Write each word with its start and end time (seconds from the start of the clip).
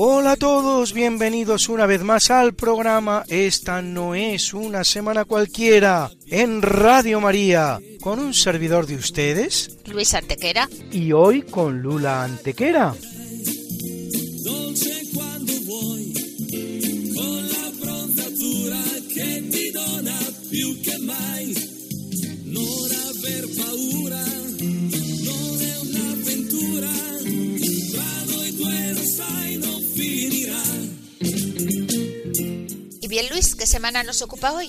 Hola 0.00 0.32
a 0.32 0.36
todos, 0.36 0.92
bienvenidos 0.92 1.68
una 1.68 1.84
vez 1.84 2.04
más 2.04 2.30
al 2.30 2.54
programa 2.54 3.24
Esta 3.26 3.82
no 3.82 4.14
es 4.14 4.54
una 4.54 4.84
semana 4.84 5.24
cualquiera 5.24 6.08
en 6.28 6.62
Radio 6.62 7.20
María, 7.20 7.80
con 8.00 8.20
un 8.20 8.32
servidor 8.32 8.86
de 8.86 8.94
ustedes 8.94 9.76
Luis 9.86 10.14
Antequera. 10.14 10.68
y 10.92 11.10
hoy 11.10 11.42
con 11.42 11.82
Lula 11.82 12.22
Antequera. 12.22 12.94
Luis, 33.38 33.54
¿qué 33.54 33.68
semana 33.68 34.02
nos 34.02 34.20
ocupa 34.20 34.50
hoy? 34.50 34.68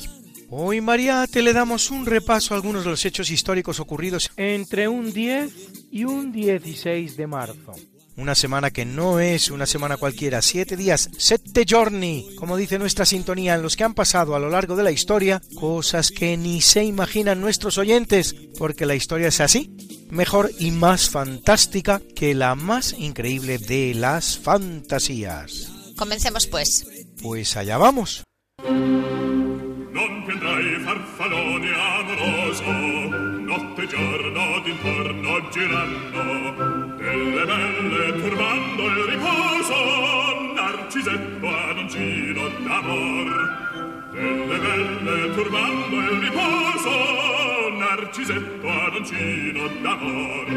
Hoy, 0.52 0.80
María, 0.80 1.26
te 1.26 1.42
le 1.42 1.54
damos 1.54 1.90
un 1.90 2.06
repaso 2.06 2.54
a 2.54 2.58
algunos 2.58 2.84
de 2.84 2.92
los 2.92 3.04
hechos 3.04 3.32
históricos 3.32 3.80
ocurridos 3.80 4.30
entre 4.38 4.88
un 4.88 5.12
10 5.12 5.52
y 5.90 6.04
un 6.04 6.32
16 6.32 7.18
de 7.18 7.26
marzo. 7.26 7.74
Una 8.16 8.36
semana 8.36 8.70
que 8.70 8.86
no 8.86 9.20
es 9.20 9.50
una 9.50 9.66
semana 9.66 9.98
cualquiera, 9.98 10.44
siete 10.44 10.78
días, 10.78 11.10
sette 11.18 11.66
giorni, 11.66 12.28
como 12.36 12.58
dice 12.58 12.78
nuestra 12.78 13.08
sintonía, 13.08 13.56
en 13.56 13.64
los 13.64 13.76
que 13.76 13.86
han 13.86 13.96
pasado 13.96 14.36
a 14.36 14.40
lo 14.40 14.52
largo 14.52 14.76
de 14.76 14.84
la 14.84 14.92
historia 14.92 15.42
cosas 15.56 16.12
que 16.12 16.38
ni 16.38 16.62
se 16.62 16.84
imaginan 16.84 17.42
nuestros 17.42 17.80
oyentes, 17.80 18.36
porque 18.60 18.86
la 18.86 18.94
historia 18.94 19.30
es 19.30 19.42
así, 19.42 19.76
mejor 20.12 20.52
y 20.60 20.70
más 20.70 21.10
fantástica 21.10 22.04
que 22.16 22.36
la 22.36 22.54
más 22.54 22.94
increíble 23.00 23.58
de 23.58 23.96
las 23.96 24.38
fantasías. 24.38 25.72
Comencemos 25.98 26.46
pues. 26.46 26.86
Pues 27.20 27.58
allá 27.58 27.80
vamos. 27.80 28.24
Non 28.62 30.24
piandrai 30.26 30.80
farfallone 30.80 31.70
amoroso, 31.74 32.72
notte 33.46 33.84
e 33.84 33.88
giorno 33.88 34.60
d'intorno 34.64 35.50
girando, 35.50 36.96
delle 36.98 37.46
belle 37.46 38.22
turbando 38.22 38.86
il 38.86 39.04
riposo, 39.06 39.76
narcisetto 40.56 41.48
ad 41.48 41.78
un 41.78 41.88
d'amor. 42.66 43.58
Delle 44.12 44.58
belle 44.60 45.34
turbando 45.36 45.96
il 45.96 46.20
riposo, 46.20 47.70
narcisetto 47.78 48.68
ad 48.68 48.96
d'amor. 49.82 50.48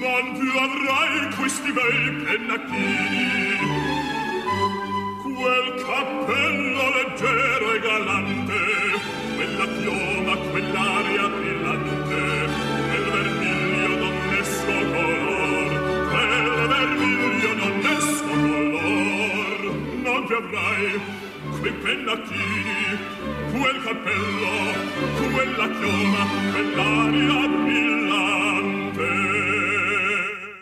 Non 0.00 0.24
più 0.38 0.52
avrai 0.58 1.34
questi 1.36 1.70
bei 1.72 2.10
pennacchini, 2.24 3.89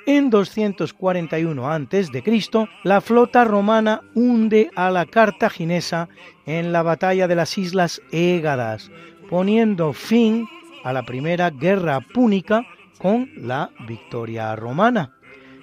En 0.07 0.31
241 0.31 1.71
a.C., 1.71 2.69
la 2.85 3.01
flota 3.01 3.45
romana 3.45 4.01
hunde 4.15 4.71
a 4.75 4.91
la 4.91 5.07
cartaginesa 5.07 6.09
en 6.47 6.73
la 6.73 6.83
batalla 6.83 7.29
de 7.29 7.35
las 7.35 7.57
Islas 7.59 8.01
Égadas, 8.11 8.91
poniendo 9.31 9.93
fin 9.93 10.49
a 10.83 10.93
la 10.93 11.05
primera 11.05 11.51
guerra 11.51 12.01
púnica 12.01 12.67
con 12.99 13.31
la 13.37 13.71
victoria 13.87 14.57
romana. 14.57 15.15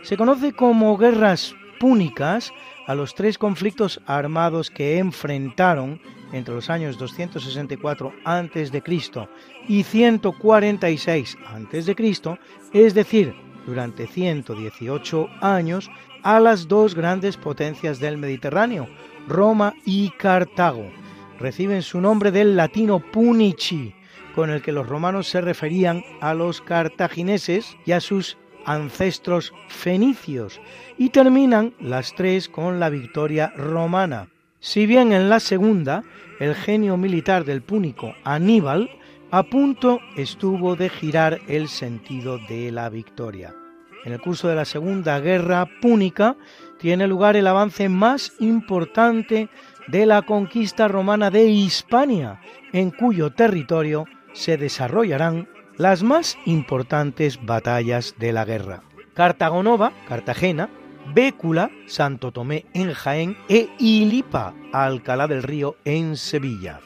Se 0.03 0.15
conoce 0.15 0.53
como 0.53 0.97
guerras 0.97 1.55
púnicas 1.79 2.53
a 2.87 2.95
los 2.95 3.15
tres 3.15 3.37
conflictos 3.37 4.01
armados 4.05 4.69
que 4.69 4.97
enfrentaron 4.97 5.99
entre 6.31 6.53
los 6.53 6.69
años 6.69 6.97
264 6.97 8.13
a.C. 8.23 8.83
y 9.67 9.83
146 9.83 11.37
a.C., 11.45 12.39
es 12.73 12.93
decir, 12.93 13.33
durante 13.65 14.07
118 14.07 15.29
años 15.41 15.89
a 16.23 16.39
las 16.39 16.67
dos 16.67 16.95
grandes 16.95 17.37
potencias 17.37 17.99
del 17.99 18.17
Mediterráneo, 18.17 18.87
Roma 19.27 19.73
y 19.85 20.09
Cartago. 20.11 20.89
Reciben 21.39 21.81
su 21.81 22.01
nombre 22.01 22.31
del 22.31 22.55
latino 22.55 22.99
punici, 22.99 23.93
con 24.33 24.49
el 24.49 24.61
que 24.61 24.71
los 24.71 24.87
romanos 24.87 25.27
se 25.27 25.41
referían 25.41 26.03
a 26.21 26.33
los 26.33 26.61
cartagineses 26.61 27.77
y 27.85 27.93
a 27.93 28.01
sus 28.01 28.37
ancestros 28.65 29.53
fenicios, 29.67 30.59
y 30.97 31.09
terminan 31.09 31.73
las 31.79 32.13
tres 32.15 32.49
con 32.49 32.79
la 32.79 32.89
victoria 32.89 33.53
romana. 33.55 34.27
Si 34.59 34.85
bien 34.85 35.13
en 35.13 35.29
la 35.29 35.39
segunda, 35.39 36.03
el 36.39 36.55
genio 36.55 36.97
militar 36.97 37.45
del 37.45 37.61
púnico 37.61 38.15
Aníbal 38.23 38.89
a 39.31 39.43
punto 39.43 39.99
estuvo 40.15 40.75
de 40.75 40.89
girar 40.89 41.39
el 41.47 41.67
sentido 41.67 42.37
de 42.47 42.71
la 42.71 42.89
victoria. 42.89 43.53
En 44.05 44.13
el 44.13 44.21
curso 44.21 44.47
de 44.47 44.55
la 44.55 44.65
Segunda 44.65 45.19
Guerra 45.19 45.67
Púnica 45.81 46.37
tiene 46.79 47.07
lugar 47.07 47.35
el 47.35 47.47
avance 47.47 47.89
más 47.89 48.33
importante 48.39 49.49
de 49.87 50.05
la 50.05 50.21
conquista 50.21 50.87
romana 50.87 51.31
de 51.31 51.45
Hispania, 51.45 52.39
en 52.71 52.91
cuyo 52.91 53.31
territorio 53.31 54.05
se 54.33 54.57
desarrollarán 54.57 55.47
las 55.77 56.03
más 56.03 56.37
importantes 56.45 57.43
batallas 57.45 58.15
de 58.17 58.31
la 58.31 58.45
guerra. 58.45 58.83
Cartagonova, 59.13 59.93
Cartagena, 60.07 60.69
Bécula, 61.13 61.71
Santo 61.87 62.31
Tomé 62.31 62.65
en 62.73 62.93
Jaén 62.93 63.37
e 63.47 63.69
Ilipa, 63.79 64.53
Alcalá 64.73 65.27
del 65.27 65.43
Río 65.43 65.75
en 65.85 66.17
Sevilla. 66.17 66.79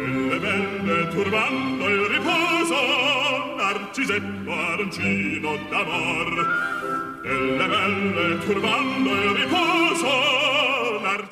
Delle 0.00 0.38
belle 0.38 1.08
turbando 1.08 1.88
il 1.88 2.06
riposo, 2.06 2.76
narcisetto 3.56 4.52
arancino 4.52 5.56
d'amor, 5.70 6.30
belle 7.22 8.38
turbando 8.44 9.10
il 9.10 9.30
riposo, 9.36 10.40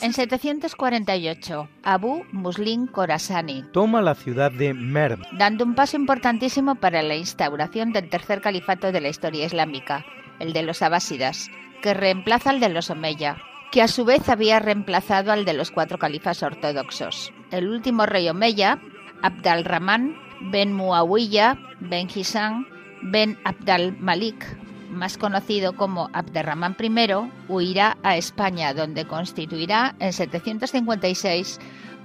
En 0.00 0.12
748, 0.12 1.68
Abu 1.82 2.24
Muslim 2.32 2.86
Khorasani, 2.86 3.64
Toma 3.72 4.00
la 4.00 4.14
ciudad 4.14 4.52
de 4.52 4.72
Merv. 4.72 5.20
dando 5.32 5.64
un 5.64 5.74
paso 5.74 5.96
importantísimo 5.96 6.76
para 6.76 7.02
la 7.02 7.16
instauración 7.16 7.92
del 7.92 8.08
tercer 8.08 8.40
califato 8.40 8.92
de 8.92 9.00
la 9.00 9.08
historia 9.08 9.44
islámica, 9.46 10.04
el 10.38 10.52
de 10.52 10.62
los 10.62 10.82
abásidas, 10.82 11.50
que 11.82 11.94
reemplaza 11.94 12.50
al 12.50 12.60
de 12.60 12.68
los 12.68 12.90
Omeya, 12.90 13.38
que 13.72 13.82
a 13.82 13.88
su 13.88 14.04
vez 14.04 14.28
había 14.28 14.58
reemplazado 14.60 15.32
al 15.32 15.44
de 15.44 15.54
los 15.54 15.70
cuatro 15.70 15.98
califas 15.98 16.42
ortodoxos. 16.42 17.32
El 17.50 17.68
último 17.68 18.06
rey 18.06 18.28
Omeya, 18.28 18.78
Abd 19.22 19.46
al-Rahman 19.46 20.16
ben 20.52 20.72
Muawiyah 20.72 21.56
ben 21.80 22.08
Hisam 22.14 22.66
ben 23.02 23.38
Abd 23.44 23.70
al-Malik, 23.70 24.44
más 24.90 25.18
conocido 25.18 25.74
como 25.74 26.10
Abderramán 26.12 26.76
I, 26.80 27.08
huirá 27.48 27.96
a 28.02 28.16
España, 28.16 28.74
donde 28.74 29.06
constituirá 29.06 29.94
en 29.98 30.12
756 30.12 31.60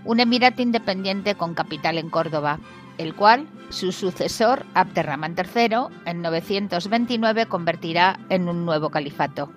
un 0.05 0.19
emirato 0.19 0.61
independiente 0.61 1.35
con 1.35 1.53
capital 1.53 1.97
en 1.97 2.09
Córdoba. 2.09 2.59
el 2.99 3.15
cual 3.15 3.47
su 3.69 3.91
sucesor, 3.91 4.67
Abderramán 4.75 5.35
III, 5.35 5.87
en 6.05 6.21
929 6.21 7.47
convertirá 7.47 8.19
en 8.29 8.47
un 8.47 8.65
nuevo 8.65 8.91
califato. 8.91 9.51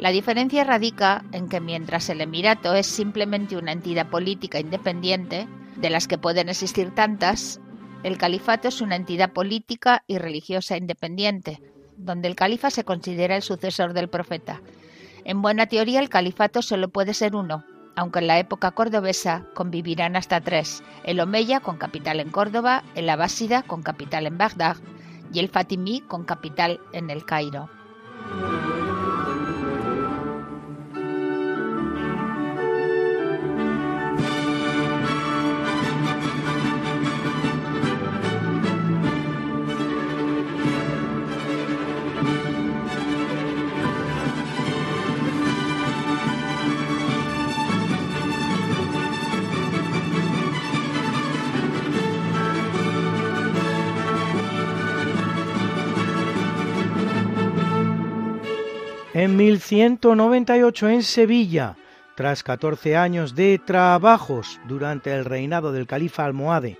La 0.00 0.12
diferencia 0.12 0.64
radica 0.64 1.24
en 1.30 1.50
que 1.50 1.60
mientras 1.60 2.08
el 2.08 2.22
Emirato 2.22 2.74
es 2.74 2.86
simplemente 2.86 3.58
una 3.58 3.72
entidad 3.72 4.08
política 4.08 4.58
independiente, 4.58 5.46
de 5.76 5.90
las 5.90 6.08
que 6.08 6.16
pueden 6.16 6.48
existir 6.48 6.94
tantas, 6.94 7.60
el 8.02 8.16
califato 8.16 8.68
es 8.68 8.80
una 8.80 8.96
entidad 8.96 9.34
política 9.34 10.02
y 10.06 10.16
religiosa 10.16 10.78
independiente, 10.78 11.60
donde 11.98 12.28
el 12.28 12.34
califa 12.34 12.70
se 12.70 12.82
considera 12.82 13.36
el 13.36 13.42
sucesor 13.42 13.92
del 13.92 14.08
profeta. 14.08 14.62
En 15.24 15.42
buena 15.42 15.66
teoría 15.66 16.00
el 16.00 16.08
califato 16.08 16.62
solo 16.62 16.88
puede 16.88 17.12
ser 17.12 17.36
uno, 17.36 17.62
aunque 17.94 18.20
en 18.20 18.28
la 18.28 18.38
época 18.38 18.70
cordobesa 18.70 19.44
convivirán 19.54 20.16
hasta 20.16 20.40
tres, 20.40 20.82
el 21.04 21.20
Omeya 21.20 21.60
con 21.60 21.76
capital 21.76 22.20
en 22.20 22.30
Córdoba, 22.30 22.84
el 22.94 23.10
Abásida 23.10 23.64
con 23.64 23.82
capital 23.82 24.26
en 24.26 24.38
Bagdad 24.38 24.78
y 25.30 25.40
el 25.40 25.50
Fatimí 25.50 26.00
con 26.00 26.24
capital 26.24 26.80
en 26.94 27.10
el 27.10 27.26
Cairo. 27.26 27.68
En 59.20 59.36
1198 59.36 60.88
en 60.88 61.02
Sevilla, 61.02 61.76
tras 62.14 62.42
14 62.42 62.96
años 62.96 63.34
de 63.34 63.60
trabajos 63.62 64.58
durante 64.66 65.14
el 65.14 65.26
reinado 65.26 65.72
del 65.72 65.86
califa 65.86 66.24
almohade 66.24 66.78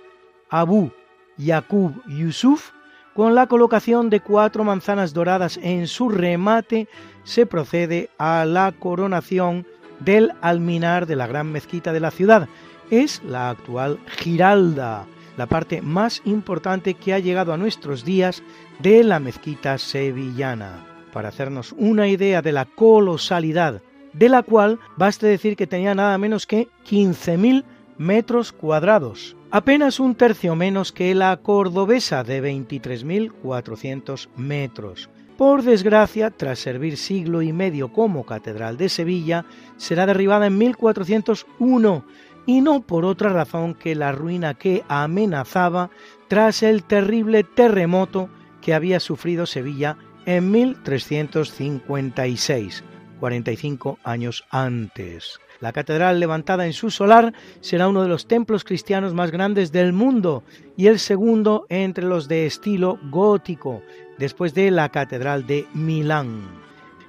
Abu 0.49 0.89
Yaqub 1.37 2.03
Yusuf, 2.07 2.71
con 3.13 3.35
la 3.35 3.45
colocación 3.45 4.09
de 4.09 4.21
cuatro 4.21 4.63
manzanas 4.63 5.13
doradas 5.13 5.59
en 5.61 5.85
su 5.85 6.09
remate, 6.09 6.87
se 7.23 7.45
procede 7.45 8.09
a 8.17 8.43
la 8.45 8.71
coronación 8.71 9.67
del 9.99 10.31
alminar 10.41 11.05
de 11.05 11.17
la 11.17 11.27
gran 11.27 11.51
mezquita 11.51 11.93
de 11.93 11.99
la 11.99 12.09
ciudad. 12.09 12.49
Es 12.89 13.21
la 13.23 13.51
actual 13.51 13.99
Giralda, 14.17 15.05
la 15.37 15.45
parte 15.45 15.83
más 15.83 16.23
importante 16.25 16.95
que 16.95 17.13
ha 17.13 17.19
llegado 17.19 17.53
a 17.53 17.57
nuestros 17.57 18.03
días 18.03 18.41
de 18.79 19.03
la 19.03 19.19
mezquita 19.19 19.77
sevillana 19.77 20.90
para 21.11 21.29
hacernos 21.29 21.73
una 21.77 22.07
idea 22.07 22.41
de 22.41 22.51
la 22.51 22.65
colosalidad, 22.65 23.81
de 24.13 24.29
la 24.29 24.43
cual 24.43 24.79
baste 24.97 25.27
decir 25.27 25.55
que 25.55 25.67
tenía 25.67 25.95
nada 25.95 26.17
menos 26.17 26.45
que 26.45 26.67
15.000 26.89 27.63
metros 27.97 28.51
cuadrados, 28.51 29.35
apenas 29.51 29.99
un 29.99 30.15
tercio 30.15 30.55
menos 30.55 30.91
que 30.91 31.13
la 31.13 31.37
cordobesa 31.37 32.23
de 32.23 32.41
23.400 32.43 34.29
metros. 34.35 35.09
Por 35.37 35.63
desgracia, 35.63 36.29
tras 36.29 36.59
servir 36.59 36.97
siglo 36.97 37.41
y 37.41 37.51
medio 37.53 37.91
como 37.91 38.25
Catedral 38.25 38.77
de 38.77 38.89
Sevilla, 38.89 39.45
será 39.77 40.05
derribada 40.05 40.47
en 40.47 40.57
1401 40.57 42.05
y 42.45 42.61
no 42.61 42.81
por 42.81 43.05
otra 43.05 43.29
razón 43.29 43.73
que 43.75 43.95
la 43.95 44.11
ruina 44.11 44.55
que 44.55 44.83
amenazaba 44.87 45.89
tras 46.27 46.63
el 46.63 46.83
terrible 46.83 47.43
terremoto 47.43 48.29
que 48.61 48.73
había 48.73 48.99
sufrido 48.99 49.45
Sevilla 49.45 49.97
en 50.25 50.51
1356, 50.51 52.83
45 53.19 53.99
años 54.03 54.43
antes. 54.49 55.39
La 55.59 55.71
catedral 55.71 56.19
levantada 56.19 56.65
en 56.65 56.73
su 56.73 56.89
solar 56.89 57.33
será 57.59 57.87
uno 57.87 58.01
de 58.01 58.09
los 58.09 58.27
templos 58.27 58.63
cristianos 58.63 59.13
más 59.13 59.29
grandes 59.29 59.71
del 59.71 59.93
mundo 59.93 60.43
y 60.75 60.87
el 60.87 60.97
segundo 60.97 61.67
entre 61.69 62.03
los 62.03 62.27
de 62.27 62.47
estilo 62.47 62.97
gótico, 63.11 63.83
después 64.17 64.55
de 64.55 64.71
la 64.71 64.89
Catedral 64.89 65.45
de 65.45 65.67
Milán. 65.73 66.41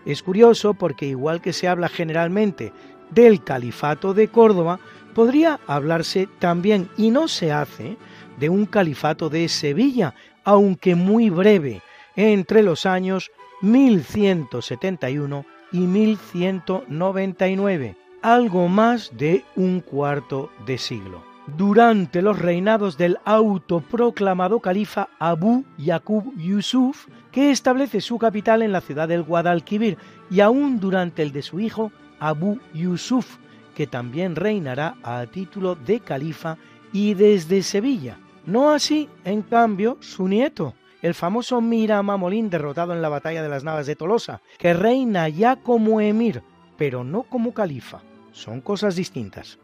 Es 0.04 0.22
curioso 0.22 0.74
porque 0.74 1.06
igual 1.06 1.40
que 1.40 1.54
se 1.54 1.66
habla 1.66 1.88
generalmente 1.88 2.74
del 3.10 3.42
Califato 3.42 4.12
de 4.12 4.28
Córdoba, 4.28 4.80
podría 5.14 5.60
hablarse 5.66 6.28
también, 6.38 6.88
y 6.96 7.10
no 7.10 7.28
se 7.28 7.52
hace, 7.52 7.96
de 8.38 8.48
un 8.48 8.66
Califato 8.66 9.30
de 9.30 9.48
Sevilla, 9.48 10.14
aunque 10.44 10.94
muy 10.94 11.30
breve, 11.30 11.82
entre 12.16 12.62
los 12.62 12.86
años 12.86 13.30
1171 13.62 15.44
y 15.72 15.78
1199, 15.78 17.96
algo 18.22 18.68
más 18.68 19.10
de 19.16 19.44
un 19.56 19.80
cuarto 19.80 20.50
de 20.66 20.78
siglo. 20.78 21.24
Durante 21.56 22.22
los 22.22 22.38
reinados 22.38 22.96
del 22.96 23.18
autoproclamado 23.24 24.60
califa 24.60 25.08
Abu 25.18 25.64
Yaqub 25.76 26.32
Yusuf, 26.36 27.08
que 27.32 27.50
establece 27.50 28.00
su 28.00 28.16
capital 28.18 28.62
en 28.62 28.70
la 28.70 28.80
ciudad 28.80 29.08
del 29.08 29.24
Guadalquivir, 29.24 29.98
y 30.30 30.38
aún 30.40 30.78
durante 30.78 31.22
el 31.22 31.32
de 31.32 31.42
su 31.42 31.58
hijo 31.58 31.90
Abu 32.20 32.60
Yusuf, 32.72 33.38
que 33.74 33.88
también 33.88 34.36
reinará 34.36 34.94
a 35.02 35.26
título 35.26 35.74
de 35.74 35.98
califa 36.00 36.58
y 36.92 37.14
desde 37.14 37.62
Sevilla. 37.62 38.18
No 38.46 38.70
así, 38.70 39.08
en 39.24 39.42
cambio, 39.42 39.96
su 40.00 40.28
nieto, 40.28 40.74
el 41.02 41.14
famoso 41.14 41.60
Mira 41.60 42.00
Mamolín 42.02 42.48
derrotado 42.48 42.94
en 42.94 43.02
la 43.02 43.08
batalla 43.08 43.42
de 43.42 43.48
las 43.48 43.64
Navas 43.64 43.86
de 43.86 43.96
Tolosa, 43.96 44.40
que 44.56 44.72
reina 44.72 45.28
ya 45.28 45.56
como 45.56 46.00
emir, 46.00 46.42
pero 46.78 47.02
no 47.02 47.24
como 47.24 47.52
califa. 47.52 48.02
Son 48.30 48.60
cosas 48.60 48.94
distintas. 48.94 49.58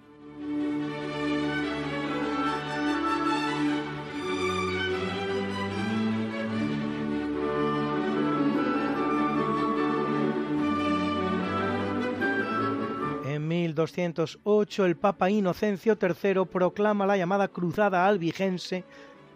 En 13.25 13.46
1208 13.46 14.85
el 14.85 14.96
Papa 14.96 15.31
Inocencio 15.31 15.96
III 16.02 16.46
proclama 16.52 17.06
la 17.06 17.17
llamada 17.17 17.46
Cruzada 17.46 18.08
Albigense 18.08 18.85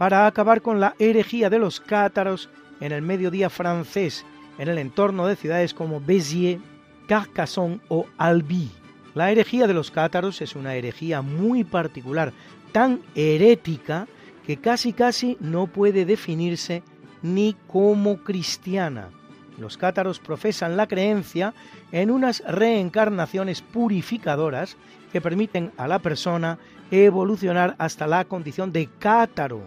para 0.02 0.26
acabar 0.26 0.62
con 0.62 0.80
la 0.80 0.96
herejía 0.98 1.48
de 1.48 1.60
los 1.60 1.78
cátaros 1.78 2.50
en 2.80 2.90
el 2.90 3.02
mediodía 3.02 3.48
francés, 3.48 4.26
en 4.58 4.68
el 4.68 4.78
entorno 4.78 5.28
de 5.28 5.36
ciudades 5.36 5.74
como 5.74 6.00
Béziers, 6.00 6.60
Carcassonne 7.06 7.78
o 7.86 8.06
Albi. 8.18 8.68
La 9.14 9.30
herejía 9.30 9.68
de 9.68 9.74
los 9.74 9.92
cátaros 9.92 10.42
es 10.42 10.56
una 10.56 10.74
herejía 10.74 11.22
muy 11.22 11.62
particular, 11.62 12.32
tan 12.72 13.00
herética 13.14 14.08
que 14.44 14.56
casi 14.56 14.92
casi 14.92 15.36
no 15.38 15.68
puede 15.68 16.04
definirse 16.04 16.82
ni 17.22 17.54
como 17.68 18.24
cristiana. 18.24 19.08
Los 19.56 19.78
cátaros 19.78 20.18
profesan 20.18 20.76
la 20.76 20.88
creencia 20.88 21.54
en 21.92 22.10
unas 22.10 22.42
reencarnaciones 22.44 23.62
purificadoras 23.62 24.76
que 25.12 25.20
permiten 25.20 25.70
a 25.76 25.86
la 25.86 26.00
persona 26.00 26.58
evolucionar 26.90 27.76
hasta 27.78 28.08
la 28.08 28.24
condición 28.24 28.72
de 28.72 28.88
cátaro, 28.98 29.62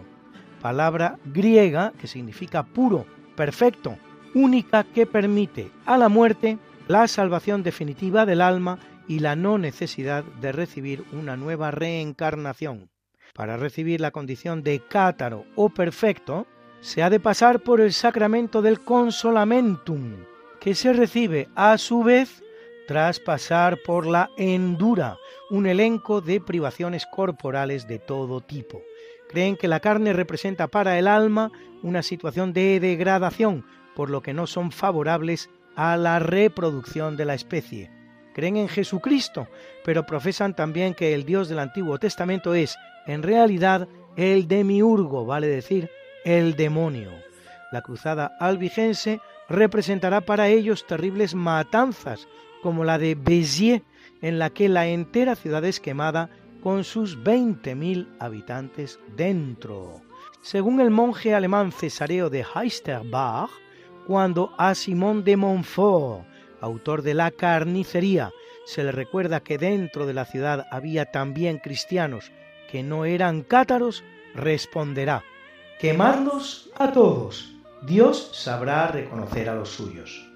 palabra 0.60 1.18
griega 1.24 1.92
que 2.00 2.06
significa 2.06 2.62
puro, 2.62 3.06
perfecto, 3.36 3.96
única 4.34 4.84
que 4.84 5.06
permite 5.06 5.70
a 5.84 5.96
la 5.96 6.08
muerte 6.08 6.58
la 6.88 7.08
salvación 7.08 7.62
definitiva 7.62 8.26
del 8.26 8.40
alma 8.40 8.78
y 9.08 9.20
la 9.20 9.36
no 9.36 9.58
necesidad 9.58 10.24
de 10.40 10.52
recibir 10.52 11.04
una 11.12 11.36
nueva 11.36 11.70
reencarnación. 11.70 12.90
Para 13.34 13.56
recibir 13.56 14.00
la 14.00 14.10
condición 14.10 14.62
de 14.62 14.80
cátaro 14.80 15.44
o 15.54 15.68
perfecto, 15.68 16.46
se 16.80 17.02
ha 17.02 17.10
de 17.10 17.20
pasar 17.20 17.60
por 17.60 17.80
el 17.80 17.92
sacramento 17.92 18.62
del 18.62 18.80
consolamentum, 18.80 20.24
que 20.60 20.74
se 20.74 20.92
recibe 20.92 21.48
a 21.54 21.78
su 21.78 22.02
vez 22.02 22.42
tras 22.86 23.18
pasar 23.18 23.78
por 23.84 24.06
la 24.06 24.30
endura, 24.36 25.18
un 25.50 25.66
elenco 25.66 26.20
de 26.20 26.40
privaciones 26.40 27.04
corporales 27.06 27.88
de 27.88 27.98
todo 27.98 28.40
tipo. 28.40 28.80
Creen 29.28 29.56
que 29.56 29.68
la 29.68 29.80
carne 29.80 30.12
representa 30.12 30.68
para 30.68 30.98
el 30.98 31.08
alma 31.08 31.50
una 31.82 32.02
situación 32.02 32.52
de 32.52 32.80
degradación, 32.80 33.64
por 33.94 34.10
lo 34.10 34.22
que 34.22 34.34
no 34.34 34.46
son 34.46 34.72
favorables 34.72 35.50
a 35.74 35.96
la 35.96 36.18
reproducción 36.18 37.16
de 37.16 37.24
la 37.24 37.34
especie. 37.34 37.90
Creen 38.34 38.56
en 38.56 38.68
Jesucristo, 38.68 39.48
pero 39.84 40.06
profesan 40.06 40.54
también 40.54 40.94
que 40.94 41.14
el 41.14 41.24
Dios 41.24 41.48
del 41.48 41.58
Antiguo 41.58 41.98
Testamento 41.98 42.54
es, 42.54 42.76
en 43.06 43.22
realidad, 43.22 43.88
el 44.16 44.48
demiurgo, 44.48 45.24
vale 45.24 45.46
decir, 45.46 45.90
el 46.24 46.56
demonio. 46.56 47.12
La 47.72 47.82
cruzada 47.82 48.36
albigense 48.40 49.20
representará 49.48 50.20
para 50.20 50.48
ellos 50.48 50.86
terribles 50.86 51.34
matanzas, 51.34 52.28
como 52.62 52.84
la 52.84 52.98
de 52.98 53.14
Béziers, 53.14 53.82
en 54.22 54.38
la 54.38 54.50
que 54.50 54.68
la 54.68 54.86
entera 54.86 55.36
ciudad 55.36 55.64
es 55.64 55.80
quemada 55.80 56.30
con 56.66 56.82
sus 56.82 57.16
20.000 57.16 58.08
habitantes 58.18 58.98
dentro. 59.16 60.02
Según 60.40 60.80
el 60.80 60.90
monje 60.90 61.32
alemán 61.32 61.70
cesareo 61.70 62.28
de 62.28 62.44
Heisterbach, 62.44 63.50
cuando 64.04 64.52
a 64.58 64.74
Simón 64.74 65.22
de 65.22 65.36
Montfort, 65.36 66.26
autor 66.60 67.02
de 67.02 67.14
La 67.14 67.30
carnicería, 67.30 68.32
se 68.64 68.82
le 68.82 68.90
recuerda 68.90 69.44
que 69.44 69.58
dentro 69.58 70.06
de 70.06 70.14
la 70.14 70.24
ciudad 70.24 70.66
había 70.72 71.04
también 71.12 71.58
cristianos 71.58 72.32
que 72.68 72.82
no 72.82 73.04
eran 73.04 73.42
cátaros, 73.42 74.02
responderá, 74.34 75.22
quemarlos 75.78 76.72
a 76.74 76.90
todos, 76.90 77.54
Dios 77.82 78.30
sabrá 78.32 78.88
reconocer 78.88 79.48
a 79.48 79.54
los 79.54 79.68
suyos. 79.68 80.28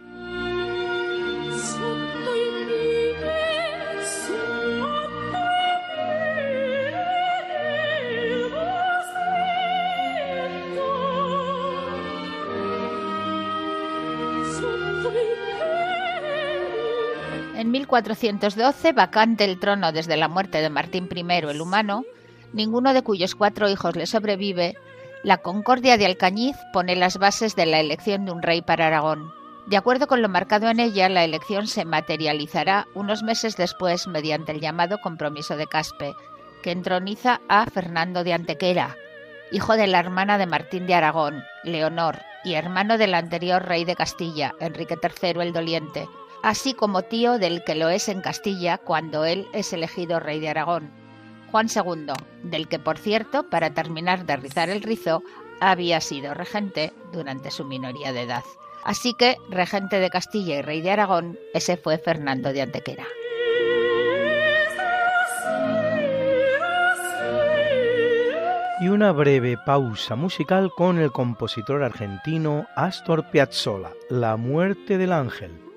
En 17.55 17.71
1412, 17.71 18.93
vacante 18.93 19.45
el 19.45 19.59
trono 19.59 19.93
desde 19.93 20.17
la 20.17 20.29
muerte 20.29 20.59
de 20.59 20.71
Martín 20.71 21.09
I 21.15 21.33
el 21.33 21.61
Humano, 21.61 22.05
ninguno 22.53 22.95
de 22.95 23.03
cuyos 23.03 23.35
cuatro 23.35 23.69
hijos 23.69 23.97
le 23.97 24.07
sobrevive, 24.07 24.77
la 25.23 25.39
Concordia 25.39 25.99
de 25.99 26.07
Alcañiz 26.07 26.57
pone 26.73 26.97
las 26.97 27.19
bases 27.19 27.55
de 27.57 27.67
la 27.67 27.81
elección 27.81 28.25
de 28.25 28.33
un 28.33 28.41
rey 28.41 28.63
para 28.63 28.87
Aragón. 28.87 29.31
De 29.67 29.77
acuerdo 29.77 30.07
con 30.07 30.23
lo 30.23 30.29
marcado 30.29 30.71
en 30.71 30.81
ella, 30.81 31.09
la 31.09 31.23
elección 31.25 31.67
se 31.67 31.85
materializará 31.85 32.87
unos 32.95 33.23
meses 33.23 33.57
después 33.57 34.07
mediante 34.07 34.53
el 34.53 34.61
llamado 34.61 34.99
Compromiso 34.99 35.57
de 35.57 35.67
Caspe, 35.67 36.15
que 36.63 36.71
entroniza 36.71 37.41
a 37.49 37.67
Fernando 37.67 38.25
de 38.25 38.33
Antequera, 38.33 38.97
hijo 39.53 39.77
de 39.77 39.87
la 39.87 40.01
hermana 40.01 40.39
de 40.39 40.47
Martín 40.47 40.87
de 40.87 40.95
Aragón, 40.95 41.45
Leonor, 41.65 42.21
y 42.43 42.55
hermano 42.55 42.97
del 42.97 43.15
anterior 43.15 43.63
rey 43.63 43.85
de 43.85 43.97
Castilla, 43.97 44.55
Enrique 44.61 44.97
III 45.03 45.43
el 45.43 45.53
Doliente, 45.53 46.09
así 46.43 46.75
como 46.75 47.03
tío 47.03 47.39
del 47.39 47.65
que 47.65 47.75
lo 47.75 47.89
es 47.89 48.09
en 48.09 48.21
Castilla 48.21 48.79
cuando 48.79 49.25
él 49.25 49.47
es 49.53 49.73
elegido 49.73 50.21
rey 50.21 50.41
de 50.41 50.49
Aragón. 50.49 50.91
Juan 51.51 51.69
II, 51.75 52.13
del 52.43 52.69
que 52.69 52.79
por 52.79 52.99
cierto, 52.99 53.49
para 53.51 53.75
terminar 53.75 54.25
de 54.25 54.37
rizar 54.37 54.71
el 54.71 54.83
rizo, 54.83 55.23
había 55.61 56.01
sido 56.01 56.33
regente 56.35 56.93
durante 57.13 57.51
su 57.51 57.65
minoría 57.65 58.13
de 58.13 58.23
edad. 58.23 58.45
Así 58.85 59.15
que, 59.15 59.37
regente 59.51 60.01
de 60.01 60.09
Castilla 60.09 60.57
y 60.57 60.63
rey 60.63 60.81
de 60.81 60.93
Aragón, 60.93 61.39
ese 61.53 61.77
fue 61.77 61.99
Fernando 61.99 62.53
de 62.53 62.63
Antequera. 62.63 63.07
Y 68.81 68.89
una 68.89 69.13
breve 69.13 69.59
pausa 69.67 70.17
musical 70.17 70.73
con 70.75 70.99
el 70.99 71.13
compositor 71.13 71.83
argentino 71.83 72.67
Astor 72.77 73.31
Piazzolla, 73.31 73.93
La 74.09 74.39
muerte 74.39 74.97
del 74.97 75.13
ángel. 75.13 75.70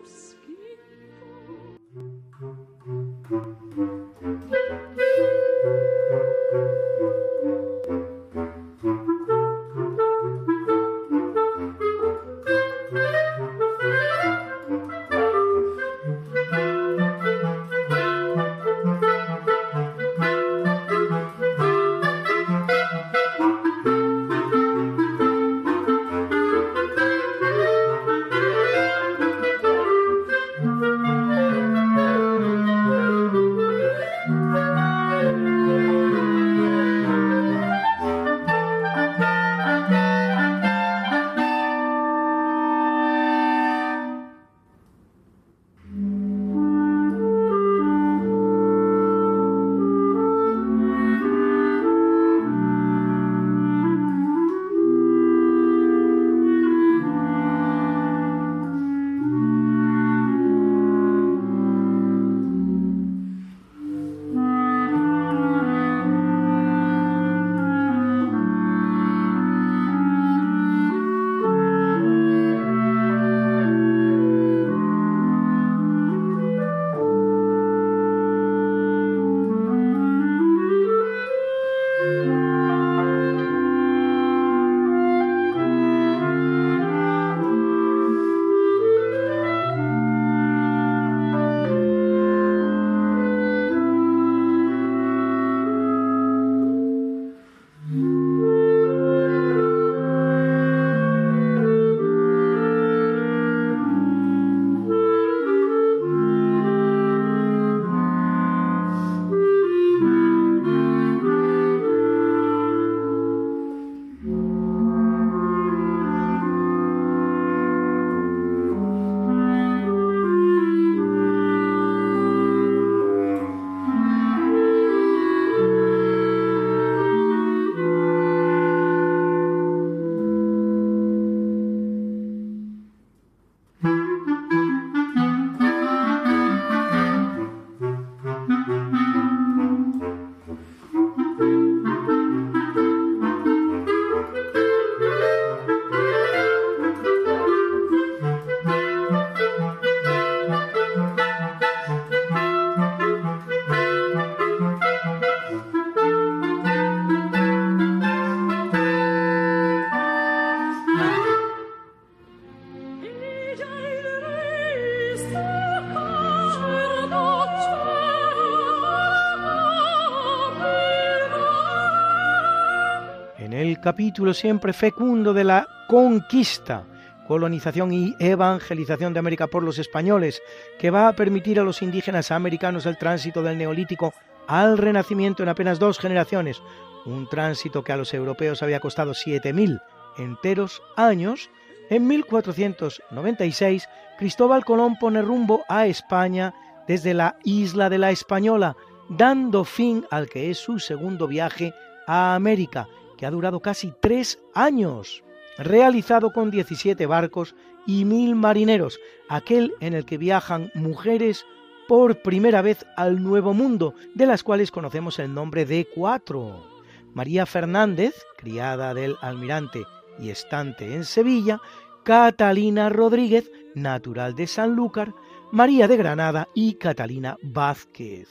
Capítulo 173.84 174.34
siempre 174.34 174.72
fecundo 174.72 175.34
de 175.34 175.44
la 175.44 175.68
conquista, 175.90 176.86
colonización 177.28 177.92
y 177.92 178.16
evangelización 178.18 179.12
de 179.12 179.20
América 179.20 179.48
por 179.48 179.62
los 179.62 179.78
españoles, 179.78 180.42
que 180.80 180.90
va 180.90 181.10
a 181.10 181.14
permitir 181.14 181.60
a 181.60 181.64
los 181.64 181.82
indígenas 181.82 182.32
americanos 182.32 182.86
el 182.86 182.98
tránsito 182.98 183.44
del 183.44 183.58
neolítico 183.58 184.14
al 184.48 184.78
renacimiento 184.78 185.44
en 185.44 185.50
apenas 185.50 185.80
dos 185.80 186.00
generaciones, 186.00 186.62
un 187.06 187.28
tránsito 187.28 187.84
que 187.84 187.92
a 187.92 187.98
los 187.98 188.14
europeos 188.14 188.64
había 188.64 188.80
costado 188.80 189.12
7.000 189.12 189.82
enteros 190.18 190.82
años, 190.96 191.50
en 191.90 192.08
1496 192.08 193.90
Cristóbal 194.18 194.64
Colón 194.64 194.96
pone 194.98 195.22
rumbo 195.22 195.66
a 195.68 195.88
España 195.88 196.54
desde 196.88 197.14
la 197.14 197.36
isla 197.44 197.90
de 197.90 197.98
la 197.98 198.12
Española, 198.12 198.78
dando 199.10 199.66
fin 199.66 200.06
al 200.10 200.30
que 200.30 200.50
es 200.50 200.58
su 200.58 200.80
segundo 200.80 201.28
viaje 201.28 201.74
a 202.08 202.36
América, 202.36 202.88
que 203.24 203.28
ha 203.28 203.32
durado 203.32 203.62
casi 203.62 203.94
tres 204.02 204.38
años, 204.54 205.24
realizado 205.58 206.34
con 206.34 206.52
17 206.52 207.06
barcos 207.06 207.56
y 207.88 208.04
mil 208.04 208.36
marineros, 208.36 209.00
aquel 209.30 209.74
en 209.80 209.94
el 209.94 210.04
que 210.04 210.18
viajan 210.18 210.72
mujeres 210.76 211.46
por 211.88 212.22
primera 212.22 212.62
vez 212.62 212.86
al 212.98 213.24
Nuevo 213.24 213.54
Mundo, 213.54 213.94
de 214.14 214.26
las 214.26 214.44
cuales 214.44 214.72
conocemos 214.72 215.20
el 215.20 215.34
nombre 215.34 215.66
de 215.66 215.88
cuatro. 215.96 216.68
María 217.14 217.46
Fernández, 217.46 218.14
criada 218.38 218.94
del 218.94 219.16
almirante 219.22 219.86
y 220.20 220.30
estante 220.30 220.94
en 220.94 221.06
Sevilla, 221.06 221.62
Catalina 222.04 222.90
Rodríguez, 222.90 223.50
natural 223.74 224.36
de 224.36 224.48
Sanlúcar, 224.48 225.14
María 225.50 225.88
de 225.88 225.96
Granada 225.96 226.50
y 226.54 226.74
Catalina 226.74 227.38
Vázquez. 227.42 228.28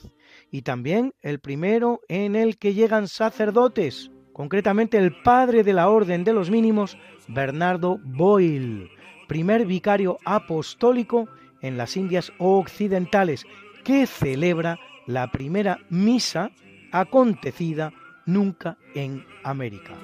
Y 0.51 0.61
también 0.61 1.15
el 1.23 1.41
primero 1.41 2.03
en 2.09 2.37
el 2.37 2.59
que 2.59 2.75
llegan 2.75 3.09
sacerdotes, 3.09 4.12
concretamente 4.33 4.99
el 4.99 5.13
padre 5.23 5.63
de 5.63 5.73
la 5.73 5.89
Orden 5.89 6.25
de 6.25 6.33
los 6.33 6.51
Mínimos, 6.51 6.97
Bernardo 7.29 7.99
Boyle, 8.03 8.91
primer 9.29 9.67
vicario 9.67 10.19
apostólico 10.25 11.29
en 11.61 11.77
las 11.77 11.97
Indias 11.97 12.33
Occidentales, 12.39 13.47
que 13.85 14.07
celebra 14.07 14.79
la 15.07 15.31
primera 15.31 15.79
misa 15.89 16.51
acontecida 16.93 17.93
nunca 18.27 18.77
en 18.95 19.25
América. 19.43 19.95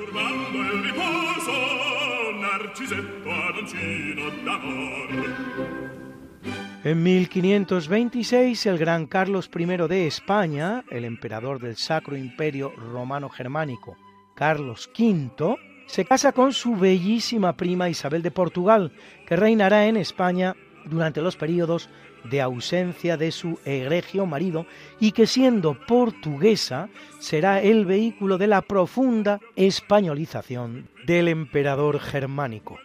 En 6.84 7.02
1526, 7.02 8.66
el 8.66 8.78
gran 8.78 9.06
Carlos 9.06 9.50
I 9.54 9.64
de 9.66 10.06
España, 10.06 10.84
el 10.90 11.04
emperador 11.04 11.60
del 11.60 11.76
Sacro 11.76 12.16
Imperio 12.16 12.70
Romano 12.70 13.28
Germánico, 13.28 13.96
Carlos 14.38 14.88
V, 14.96 15.56
se 15.86 16.04
casa 16.04 16.30
con 16.30 16.52
su 16.52 16.76
bellísima 16.76 17.56
prima 17.56 17.88
Isabel 17.88 18.22
de 18.22 18.30
Portugal, 18.30 18.92
que 19.26 19.34
reinará 19.34 19.86
en 19.86 19.96
España 19.96 20.54
durante 20.84 21.20
los 21.20 21.34
periodos 21.34 21.90
de 22.22 22.40
ausencia 22.40 23.16
de 23.16 23.32
su 23.32 23.58
egregio 23.64 24.26
marido 24.26 24.64
y 25.00 25.10
que 25.10 25.26
siendo 25.26 25.76
portuguesa 25.88 26.88
será 27.18 27.60
el 27.60 27.84
vehículo 27.84 28.38
de 28.38 28.46
la 28.46 28.62
profunda 28.62 29.40
españolización 29.56 30.88
del 31.04 31.26
emperador 31.26 31.98
germánico. 31.98 32.78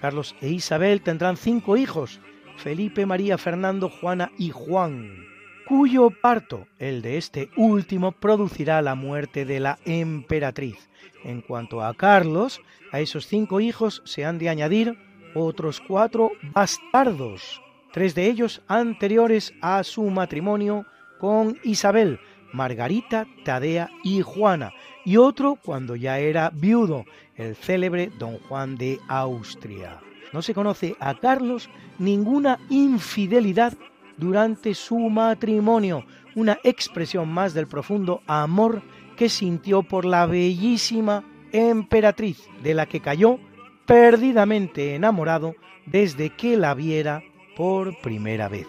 Carlos 0.00 0.34
e 0.40 0.48
Isabel 0.48 1.02
tendrán 1.02 1.36
cinco 1.36 1.76
hijos, 1.76 2.20
Felipe, 2.56 3.04
María, 3.04 3.36
Fernando, 3.36 3.90
Juana 3.90 4.32
y 4.38 4.48
Juan, 4.48 5.25
cuyo 5.66 6.10
parto, 6.10 6.66
el 6.78 7.02
de 7.02 7.18
este 7.18 7.50
último, 7.56 8.12
producirá 8.12 8.80
la 8.82 8.94
muerte 8.94 9.44
de 9.44 9.60
la 9.60 9.78
emperatriz. 9.84 10.88
En 11.24 11.40
cuanto 11.40 11.82
a 11.82 11.94
Carlos, 11.94 12.60
a 12.92 13.00
esos 13.00 13.26
cinco 13.26 13.60
hijos 13.60 14.00
se 14.04 14.24
han 14.24 14.38
de 14.38 14.48
añadir 14.48 14.96
otros 15.34 15.80
cuatro 15.80 16.30
bastardos, 16.54 17.60
tres 17.92 18.14
de 18.14 18.26
ellos 18.26 18.62
anteriores 18.68 19.52
a 19.60 19.82
su 19.82 20.04
matrimonio 20.04 20.86
con 21.18 21.58
Isabel, 21.64 22.20
Margarita, 22.52 23.26
Tadea 23.44 23.90
y 24.04 24.22
Juana, 24.22 24.72
y 25.04 25.16
otro 25.16 25.56
cuando 25.56 25.96
ya 25.96 26.18
era 26.18 26.50
viudo, 26.50 27.04
el 27.34 27.56
célebre 27.56 28.10
don 28.18 28.38
Juan 28.38 28.76
de 28.76 28.98
Austria. 29.08 30.00
No 30.32 30.42
se 30.42 30.54
conoce 30.54 30.96
a 31.00 31.18
Carlos 31.18 31.68
ninguna 31.98 32.58
infidelidad 32.70 33.74
durante 34.16 34.74
su 34.74 34.98
matrimonio, 34.98 36.04
una 36.34 36.58
expresión 36.64 37.28
más 37.28 37.54
del 37.54 37.66
profundo 37.66 38.22
amor 38.26 38.82
que 39.16 39.28
sintió 39.28 39.82
por 39.82 40.04
la 40.04 40.26
bellísima 40.26 41.24
emperatriz 41.52 42.48
de 42.62 42.74
la 42.74 42.86
que 42.86 43.00
cayó 43.00 43.38
perdidamente 43.86 44.94
enamorado 44.94 45.54
desde 45.86 46.30
que 46.30 46.56
la 46.56 46.74
viera 46.74 47.22
por 47.56 47.98
primera 48.00 48.48
vez. 48.48 48.66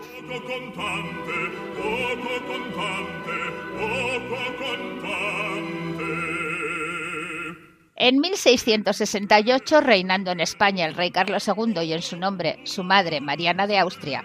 En 8.00 8.20
1668, 8.20 9.81
reinando 9.81 10.31
en 10.31 10.40
España 10.40 10.86
el 10.86 10.94
rey 10.94 11.10
Carlos 11.10 11.48
II 11.48 11.81
y 11.83 11.94
en 11.94 12.03
su 12.03 12.16
nombre 12.16 12.60
su 12.64 12.83
madre 12.83 13.22
Mariana 13.22 13.66
de 13.66 13.79
Austria, 13.79 14.24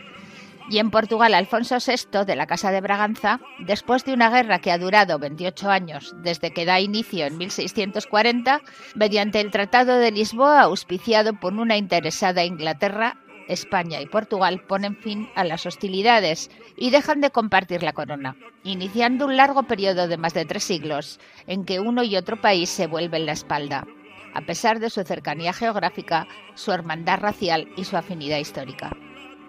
y 0.71 0.79
en 0.79 0.91
Portugal 0.91 1.35
Alfonso 1.35 1.77
VI 1.79 2.25
de 2.25 2.37
la 2.37 2.47
Casa 2.47 2.71
de 2.71 2.81
Braganza, 2.81 3.41
después 3.59 4.05
de 4.05 4.13
una 4.13 4.31
guerra 4.31 4.61
que 4.61 4.71
ha 4.71 4.79
durado 4.79 5.19
28 5.19 5.71
años 5.71 6.15
desde 6.23 6.53
que 6.53 6.65
da 6.65 6.81
inicio 6.81 7.27
en 7.27 7.39
1640, 7.39 8.61
mediante 8.95 9.41
el 9.41 9.51
Tratado 9.51 9.99
de 9.99 10.11
Lisboa 10.11 10.63
auspiciado 10.63 11.39
por 11.39 11.55
una 11.55 11.77
interesada 11.77 12.45
Inglaterra, 12.45 13.17
España 13.49 14.01
y 14.01 14.07
Portugal 14.07 14.63
ponen 14.67 14.97
fin 14.97 15.29
a 15.35 15.45
las 15.45 15.67
hostilidades 15.67 16.51
y 16.77 16.91
dejan 16.91 17.21
de 17.21 17.31
compartir 17.31 17.83
la 17.83 17.93
corona, 17.93 18.37
iniciando 18.65 19.27
un 19.27 19.37
largo 19.37 19.65
periodo 19.65 20.09
de 20.09 20.17
más 20.17 20.35
de 20.35 20.45
tres 20.45 20.65
siglos 20.65 21.21
en 21.47 21.65
que 21.65 21.81
uno 21.81 22.03
y 22.03 22.17
otro 22.17 22.41
país 22.41 22.71
se 22.71 22.87
vuelven 22.87 23.27
la 23.27 23.33
espalda, 23.33 23.87
a 24.35 24.41
pesar 24.43 24.81
de 24.81 24.91
su 24.91 25.03
cercanía 25.03 25.53
geográfica, 25.53 26.27
su 26.55 26.73
hermandad 26.73 27.21
racial 27.21 27.69
y 27.77 27.85
su 27.85 27.97
afinidad 27.97 28.39
histórica. 28.39 28.93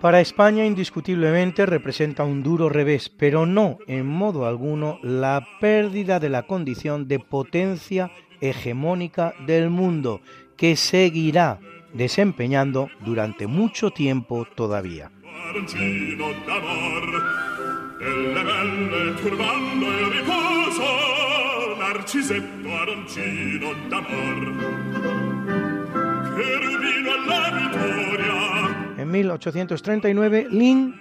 Para 0.04 0.20
España 0.20 0.66
indiscutiblemente 0.66 1.66
representa 1.66 2.26
un 2.26 2.44
duro 2.44 2.68
revés, 2.68 3.08
pero 3.08 3.46
no 3.46 3.78
en 3.88 4.06
modo 4.06 4.46
alguno 4.46 5.00
la 5.02 5.48
pérdida 5.62 6.20
de 6.20 6.28
la 6.28 6.44
condición 6.44 7.08
de 7.08 7.20
potencia 7.20 8.12
hegemónica 8.42 9.34
del 9.48 9.70
mundo, 9.70 10.20
que 10.58 10.76
seguirá 10.76 11.62
desempeñando 11.94 12.90
durante 13.06 13.48
mucho 13.48 13.92
tiempo 13.92 14.46
todavía. 14.56 15.10
1839, 29.14 30.48
Lin 30.50 30.96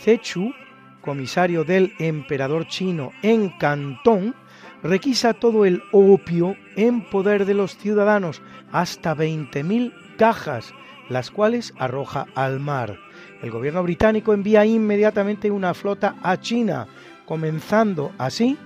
Zechu, 0.00 0.52
comisario 1.00 1.64
del 1.64 1.94
emperador 1.98 2.66
chino 2.68 3.12
en 3.22 3.48
Cantón, 3.58 4.34
requisa 4.82 5.32
todo 5.32 5.64
el 5.64 5.82
opio 5.90 6.56
en 6.76 7.00
poder 7.00 7.46
de 7.46 7.54
los 7.54 7.76
ciudadanos, 7.76 8.42
hasta 8.70 9.16
20.000 9.16 9.94
cajas, 10.18 10.74
las 11.08 11.30
cuales 11.30 11.72
arroja 11.78 12.26
al 12.34 12.60
mar. 12.60 12.98
El 13.42 13.50
gobierno 13.50 13.82
británico 13.82 14.34
envía 14.34 14.66
inmediatamente 14.66 15.50
una 15.50 15.72
flota 15.72 16.16
a 16.22 16.38
China, 16.38 16.86
comenzando 17.24 18.12
así 18.18 18.58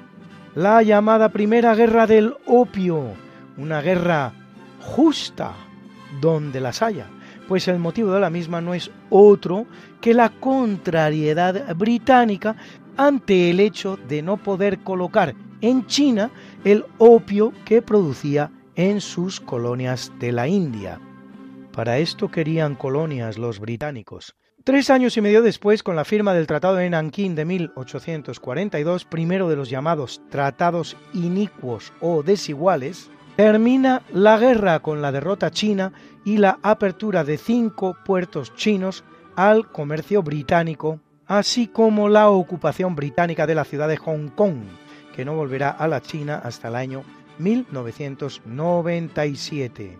la 0.56 0.82
llamada 0.82 1.28
Primera 1.28 1.74
Guerra 1.76 2.08
del 2.08 2.34
Opio, 2.46 3.12
una 3.56 3.80
guerra 3.80 4.32
justa 4.80 5.52
donde 6.20 6.60
las 6.60 6.82
haya, 6.82 7.06
pues 7.52 7.68
el 7.68 7.78
motivo 7.78 8.12
de 8.12 8.20
la 8.20 8.30
misma 8.30 8.62
no 8.62 8.72
es 8.72 8.90
otro 9.10 9.66
que 10.00 10.14
la 10.14 10.30
contrariedad 10.30 11.76
británica 11.76 12.56
ante 12.96 13.50
el 13.50 13.60
hecho 13.60 13.98
de 14.08 14.22
no 14.22 14.38
poder 14.38 14.78
colocar 14.78 15.34
en 15.60 15.84
China 15.84 16.30
el 16.64 16.86
opio 16.96 17.52
que 17.66 17.82
producía 17.82 18.50
en 18.74 19.02
sus 19.02 19.38
colonias 19.38 20.10
de 20.18 20.32
la 20.32 20.48
India. 20.48 20.98
Para 21.72 21.98
esto 21.98 22.30
querían 22.30 22.74
colonias 22.74 23.36
los 23.36 23.60
británicos. 23.60 24.34
Tres 24.64 24.88
años 24.88 25.18
y 25.18 25.20
medio 25.20 25.42
después, 25.42 25.82
con 25.82 25.94
la 25.94 26.06
firma 26.06 26.32
del 26.32 26.46
Tratado 26.46 26.76
de 26.76 26.88
Nankín 26.88 27.34
de 27.34 27.44
1842, 27.44 29.04
primero 29.04 29.50
de 29.50 29.56
los 29.56 29.68
llamados 29.68 30.22
tratados 30.30 30.96
inicuos 31.12 31.92
o 32.00 32.22
desiguales, 32.22 33.10
termina 33.36 34.02
la 34.12 34.38
guerra 34.38 34.80
con 34.80 35.00
la 35.02 35.12
derrota 35.12 35.50
china 35.50 35.92
y 36.24 36.38
la 36.38 36.58
apertura 36.62 37.24
de 37.24 37.36
cinco 37.38 37.96
puertos 38.04 38.54
chinos 38.54 39.02
al 39.36 39.70
comercio 39.70 40.22
británico, 40.22 41.00
así 41.26 41.66
como 41.66 42.08
la 42.08 42.30
ocupación 42.30 42.94
británica 42.94 43.46
de 43.46 43.54
la 43.54 43.64
ciudad 43.64 43.88
de 43.88 43.96
Hong 43.96 44.28
Kong, 44.28 44.62
que 45.14 45.24
no 45.24 45.34
volverá 45.34 45.70
a 45.70 45.88
la 45.88 46.02
China 46.02 46.40
hasta 46.42 46.68
el 46.68 46.76
año 46.76 47.02
1997. 47.38 49.98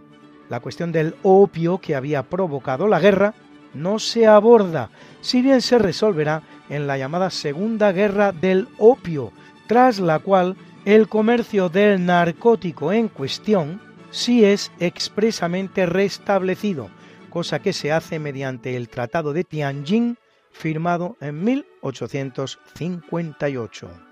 La 0.49 0.61
cuestión 0.61 0.93
del 0.93 1.17
opio 1.23 1.79
que 1.79 1.97
había 1.97 2.23
provocado 2.25 2.87
la 2.87 3.01
guerra 3.01 3.35
no 3.75 3.99
se 3.99 4.27
aborda, 4.27 4.91
si 5.23 5.41
bien 5.41 5.63
se 5.63 5.79
resolverá 5.79 6.43
en 6.69 6.87
la 6.87 6.99
llamada 6.99 7.31
Segunda 7.31 7.91
Guerra 7.93 8.33
del 8.33 8.69
Opio, 8.79 9.33
tras 9.67 9.99
la 9.99 10.19
cual 10.19 10.57
el 10.85 11.09
comercio 11.09 11.69
del 11.69 12.05
narcótico 12.05 12.93
en 12.93 13.07
cuestión 13.09 13.81
sí 14.11 14.45
es 14.45 14.73
expresamente 14.81 15.87
restablecido, 15.87 16.91
cosa 17.31 17.61
que 17.61 17.73
se 17.73 17.93
hace 17.93 18.19
mediante 18.19 18.77
el 18.77 18.89
Tratado 18.89 19.33
de 19.33 19.45
Tianjin 19.45 20.19
firmado 20.51 21.17
en 21.21 21.45
1858. 21.45 24.12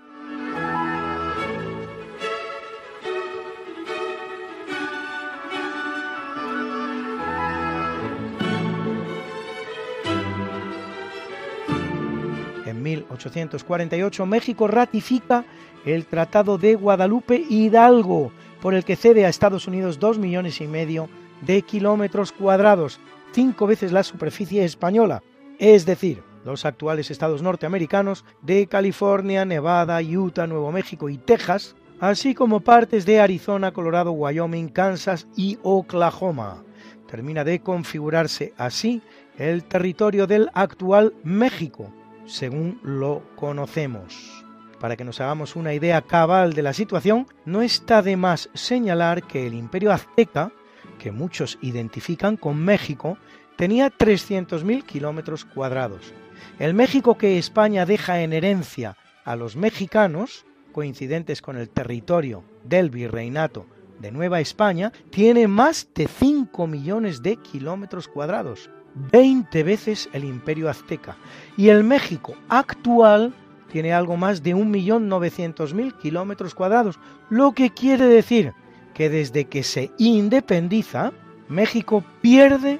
1848 13.29 14.25
México 14.25 14.67
ratifica 14.67 15.45
el 15.85 16.05
Tratado 16.05 16.57
de 16.57 16.75
Guadalupe 16.75 17.43
Hidalgo, 17.49 18.31
por 18.61 18.73
el 18.73 18.83
que 18.83 18.95
cede 18.95 19.25
a 19.25 19.29
Estados 19.29 19.67
Unidos 19.67 19.99
dos 19.99 20.17
millones 20.17 20.61
y 20.61 20.67
medio 20.67 21.09
de 21.41 21.61
kilómetros 21.61 22.31
cuadrados, 22.31 22.99
cinco 23.31 23.67
veces 23.67 23.91
la 23.91 24.03
superficie 24.03 24.63
española, 24.63 25.23
es 25.59 25.85
decir, 25.85 26.23
los 26.45 26.65
actuales 26.65 27.11
estados 27.11 27.41
norteamericanos 27.41 28.25
de 28.41 28.67
California, 28.67 29.45
Nevada, 29.45 30.01
Utah, 30.01 30.47
Nuevo 30.47 30.71
México 30.71 31.09
y 31.09 31.17
Texas, 31.17 31.75
así 31.99 32.33
como 32.33 32.61
partes 32.61 33.05
de 33.05 33.19
Arizona, 33.19 33.71
Colorado, 33.71 34.11
Wyoming, 34.11 34.69
Kansas 34.69 35.27
y 35.35 35.59
Oklahoma. 35.61 36.63
Termina 37.07 37.43
de 37.43 37.59
configurarse 37.59 38.53
así 38.57 39.01
el 39.37 39.63
territorio 39.63 40.27
del 40.27 40.49
actual 40.53 41.13
México, 41.23 41.91
según 42.31 42.79
lo 42.81 43.23
conocemos. 43.35 44.45
Para 44.79 44.95
que 44.95 45.03
nos 45.03 45.19
hagamos 45.21 45.55
una 45.55 45.73
idea 45.73 46.01
cabal 46.01 46.53
de 46.53 46.63
la 46.63 46.73
situación, 46.73 47.27
no 47.45 47.61
está 47.61 48.01
de 48.01 48.17
más 48.17 48.49
señalar 48.53 49.23
que 49.23 49.45
el 49.45 49.53
imperio 49.53 49.91
azteca, 49.91 50.51
que 50.97 51.11
muchos 51.11 51.59
identifican 51.61 52.37
con 52.37 52.57
México, 52.57 53.17
tenía 53.57 53.91
300.000 53.91 54.83
kilómetros 54.83 55.45
cuadrados. 55.45 56.13
El 56.57 56.73
México 56.73 57.17
que 57.17 57.37
España 57.37 57.85
deja 57.85 58.21
en 58.21 58.33
herencia 58.33 58.97
a 59.23 59.35
los 59.35 59.55
mexicanos, 59.55 60.45
coincidentes 60.71 61.41
con 61.41 61.57
el 61.57 61.69
territorio 61.69 62.43
del 62.63 62.89
virreinato 62.89 63.67
de 63.99 64.11
Nueva 64.11 64.39
España, 64.39 64.91
tiene 65.11 65.47
más 65.47 65.87
de 65.93 66.07
5 66.07 66.65
millones 66.65 67.21
de 67.21 67.35
kilómetros 67.35 68.07
cuadrados, 68.07 68.71
20 68.95 69.63
veces 69.63 70.09
el 70.13 70.23
imperio 70.23 70.69
azteca. 70.69 71.17
Y 71.57 71.69
el 71.69 71.83
México 71.83 72.35
actual 72.49 73.33
tiene 73.71 73.93
algo 73.93 74.17
más 74.17 74.43
de 74.43 74.55
1.900.000 74.55 75.97
kilómetros 75.97 76.53
cuadrados, 76.53 76.99
lo 77.29 77.53
que 77.53 77.69
quiere 77.69 78.05
decir 78.05 78.53
que 78.93 79.09
desde 79.09 79.45
que 79.45 79.63
se 79.63 79.91
independiza, 79.97 81.13
México 81.47 82.03
pierde 82.21 82.79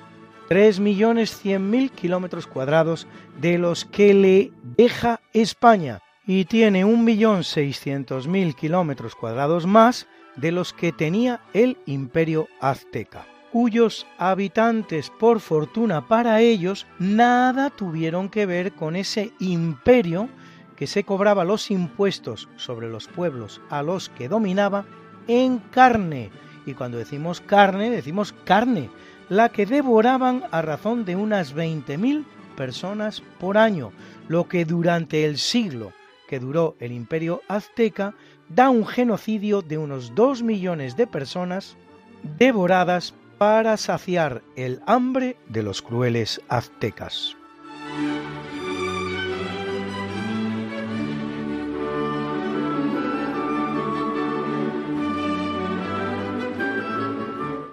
3.100.000 0.50 1.91
kilómetros 1.91 2.45
cuadrados 2.45 3.08
de 3.39 3.58
los 3.58 3.86
que 3.86 4.13
le 4.13 4.52
deja 4.78 5.21
España 5.34 6.02
y 6.28 6.45
tiene 6.45 6.86
1.600.000 6.86 8.56
kilómetros 8.56 9.15
cuadrados 9.15 9.65
más 9.65 10.08
de 10.36 10.52
los 10.52 10.74
que 10.74 10.91
tenía 10.91 11.39
el 11.54 11.78
imperio 11.86 12.47
azteca, 12.60 13.26
cuyos 13.52 14.08
habitantes, 14.18 15.10
por 15.10 15.40
fortuna 15.40 16.08
para 16.08 16.42
ellos, 16.42 16.88
nada 17.00 17.70
tuvieron 17.70 18.30
que 18.30 18.46
ver 18.46 18.72
con 18.74 18.96
ese 18.96 19.32
imperio 19.40 20.30
que 20.76 20.88
se 20.88 21.04
cobraba 21.04 21.44
los 21.44 21.70
impuestos 21.70 22.50
sobre 22.56 22.90
los 22.90 23.08
pueblos 23.08 23.62
a 23.70 23.84
los 23.84 24.10
que 24.10 24.28
dominaba 24.28 24.86
en 25.28 25.60
carne. 25.60 26.32
Y 26.66 26.74
cuando 26.74 26.98
decimos 26.98 27.42
carne, 27.42 27.90
decimos 27.90 28.34
carne, 28.46 28.90
la 29.30 29.50
que 29.50 29.66
devoraban 29.66 30.44
a 30.52 30.62
razón 30.62 31.06
de 31.06 31.16
unas 31.16 31.56
20.000 31.56 32.26
personas 32.56 33.22
por 33.40 33.58
año, 33.58 33.92
lo 34.28 34.48
que 34.48 34.66
durante 34.66 35.26
el 35.26 35.38
siglo 35.38 35.94
que 36.28 36.40
duró 36.40 36.76
el 36.80 36.94
imperio 36.94 37.42
azteca 37.50 38.14
da 38.48 38.70
un 38.70 38.88
genocidio 38.88 39.62
de 39.62 39.78
unos 39.78 40.16
2 40.16 40.44
millones 40.44 40.96
de 40.96 41.06
personas 41.06 41.76
devoradas 42.38 43.14
para 43.41 43.75
saciar 43.75 44.43
el 44.56 44.82
hambre 44.86 45.36
de 45.49 45.63
los 45.63 45.82
crueles 45.82 46.39
aztecas. 46.47 47.36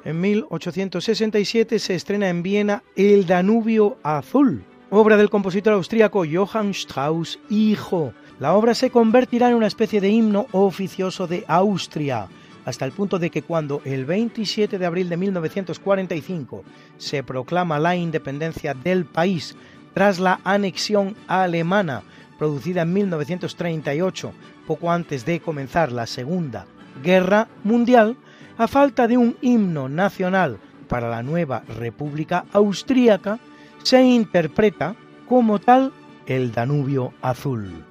En 0.06 0.18
1867 0.22 1.78
se 1.78 1.94
estrena 1.94 2.30
en 2.30 2.42
Viena 2.42 2.82
El 2.96 3.26
Danubio 3.26 3.98
Azul, 4.02 4.64
obra 4.88 5.18
del 5.18 5.28
compositor 5.28 5.74
austríaco 5.74 6.24
Johann 6.24 6.70
Strauss 6.70 7.38
hijo. 7.50 8.14
La 8.40 8.54
obra 8.54 8.72
se 8.72 8.88
convertirá 8.88 9.50
en 9.50 9.56
una 9.56 9.66
especie 9.66 10.00
de 10.00 10.08
himno 10.08 10.46
oficioso 10.52 11.26
de 11.26 11.44
Austria, 11.46 12.26
hasta 12.68 12.84
el 12.84 12.92
punto 12.92 13.18
de 13.18 13.30
que 13.30 13.40
cuando 13.40 13.80
el 13.86 14.04
27 14.04 14.78
de 14.78 14.84
abril 14.84 15.08
de 15.08 15.16
1945 15.16 16.64
se 16.98 17.22
proclama 17.22 17.78
la 17.78 17.96
independencia 17.96 18.74
del 18.74 19.06
país 19.06 19.56
tras 19.94 20.18
la 20.18 20.40
anexión 20.44 21.16
alemana 21.28 22.02
producida 22.38 22.82
en 22.82 22.92
1938, 22.92 24.32
poco 24.66 24.92
antes 24.92 25.24
de 25.24 25.40
comenzar 25.40 25.90
la 25.92 26.06
Segunda 26.06 26.66
Guerra 27.02 27.48
Mundial, 27.64 28.18
a 28.58 28.68
falta 28.68 29.08
de 29.08 29.16
un 29.16 29.38
himno 29.40 29.88
nacional 29.88 30.58
para 30.88 31.08
la 31.08 31.22
nueva 31.22 31.62
República 31.78 32.44
Austríaca, 32.52 33.38
se 33.82 34.02
interpreta 34.02 34.94
como 35.26 35.58
tal 35.58 35.90
el 36.26 36.52
Danubio 36.52 37.14
Azul. 37.22 37.82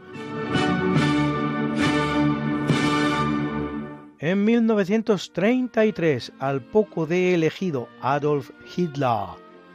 En 4.20 4.46
1933, 4.46 6.32
al 6.40 6.62
poco 6.62 7.06
de 7.06 7.36
elegido 7.36 7.88
Adolf 8.02 8.50
Hitler, 8.76 9.28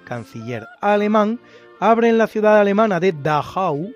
canciller 0.04 0.66
alemán, 0.80 1.38
abre 1.78 2.08
en 2.08 2.18
la 2.18 2.26
ciudad 2.26 2.58
alemana 2.60 2.98
de 2.98 3.12
Dachau 3.12 3.92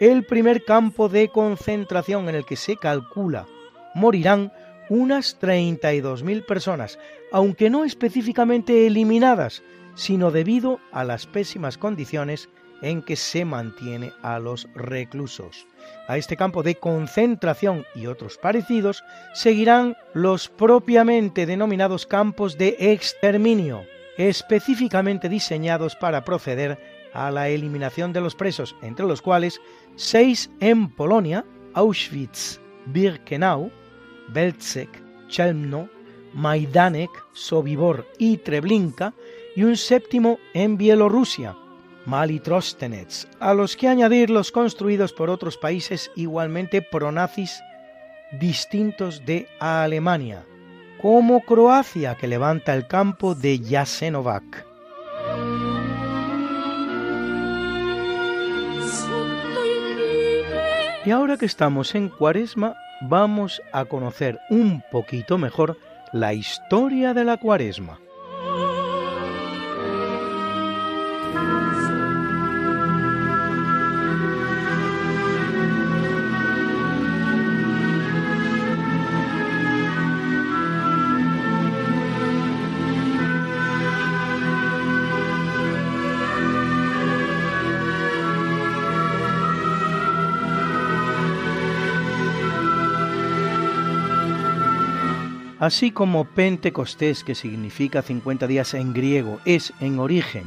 el 0.00 0.24
primer 0.24 0.64
campo 0.64 1.08
de 1.08 1.28
concentración 1.28 2.28
en 2.28 2.34
el 2.34 2.44
que 2.44 2.56
se 2.56 2.76
calcula 2.76 3.46
morirán 3.94 4.52
unas 4.88 5.40
32.000 5.40 6.44
personas, 6.44 6.98
aunque 7.30 7.70
no 7.70 7.84
específicamente 7.84 8.88
eliminadas, 8.88 9.62
sino 9.94 10.32
debido 10.32 10.80
a 10.90 11.04
las 11.04 11.26
pésimas 11.26 11.78
condiciones 11.78 12.48
en 12.84 13.00
que 13.02 13.16
se 13.16 13.46
mantiene 13.46 14.12
a 14.22 14.38
los 14.38 14.68
reclusos. 14.74 15.66
A 16.06 16.18
este 16.18 16.36
campo 16.36 16.62
de 16.62 16.74
concentración 16.74 17.86
y 17.94 18.06
otros 18.06 18.36
parecidos 18.36 19.02
seguirán 19.32 19.96
los 20.12 20.48
propiamente 20.48 21.46
denominados 21.46 22.06
campos 22.06 22.58
de 22.58 22.76
exterminio, 22.78 23.84
específicamente 24.18 25.30
diseñados 25.30 25.96
para 25.96 26.24
proceder 26.24 26.78
a 27.14 27.30
la 27.30 27.48
eliminación 27.48 28.12
de 28.12 28.20
los 28.20 28.34
presos, 28.34 28.76
entre 28.82 29.06
los 29.06 29.22
cuales 29.22 29.60
seis 29.96 30.50
en 30.60 30.90
Polonia, 30.90 31.44
Auschwitz, 31.72 32.60
Birkenau, 32.86 33.70
Belzec, 34.28 34.90
Chelmno, 35.28 35.88
Majdanek, 36.34 37.10
Sobibor 37.32 38.06
y 38.18 38.36
Treblinka, 38.36 39.14
y 39.56 39.62
un 39.62 39.76
séptimo 39.76 40.38
en 40.52 40.76
Bielorrusia, 40.76 41.56
Malitrostenets, 42.06 43.28
a 43.40 43.54
los 43.54 43.76
que 43.76 43.88
añadir 43.88 44.30
los 44.30 44.52
construidos 44.52 45.12
por 45.12 45.30
otros 45.30 45.56
países 45.56 46.10
igualmente 46.16 46.82
pronazis 46.82 47.62
distintos 48.32 49.24
de 49.24 49.48
Alemania, 49.58 50.44
como 51.00 51.40
Croacia, 51.40 52.16
que 52.16 52.28
levanta 52.28 52.74
el 52.74 52.86
campo 52.86 53.34
de 53.34 53.58
Jasenovac. 53.58 54.66
Y 61.06 61.10
ahora 61.10 61.36
que 61.36 61.46
estamos 61.46 61.94
en 61.94 62.08
Cuaresma, 62.08 62.76
vamos 63.02 63.60
a 63.72 63.84
conocer 63.84 64.40
un 64.48 64.82
poquito 64.90 65.36
mejor 65.36 65.76
la 66.12 66.32
historia 66.32 67.12
de 67.12 67.24
la 67.24 67.36
cuaresma. 67.36 67.98
Así 95.64 95.92
como 95.92 96.26
Pentecostés, 96.26 97.24
que 97.24 97.34
significa 97.34 98.02
50 98.02 98.46
días 98.46 98.74
en 98.74 98.92
griego, 98.92 99.40
es 99.46 99.72
en 99.80 99.98
origen 99.98 100.44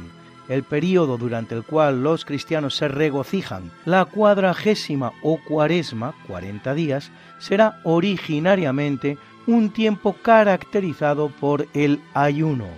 el 0.48 0.62
período 0.62 1.18
durante 1.18 1.56
el 1.56 1.64
cual 1.64 2.04
los 2.04 2.24
cristianos 2.24 2.76
se 2.76 2.86
regocijan, 2.86 3.72
la 3.84 4.04
cuadragésima 4.04 5.10
o 5.24 5.40
cuaresma, 5.42 6.14
40 6.28 6.72
días, 6.72 7.10
será 7.40 7.80
originariamente 7.82 9.18
un 9.48 9.70
tiempo 9.70 10.12
caracterizado 10.22 11.30
por 11.30 11.66
el 11.74 12.00
ayuno, 12.14 12.68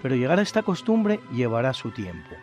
pero 0.00 0.16
llegar 0.16 0.38
a 0.38 0.42
esta 0.42 0.62
costumbre 0.62 1.20
llevará 1.30 1.74
su 1.74 1.90
tiempo. 1.90 2.34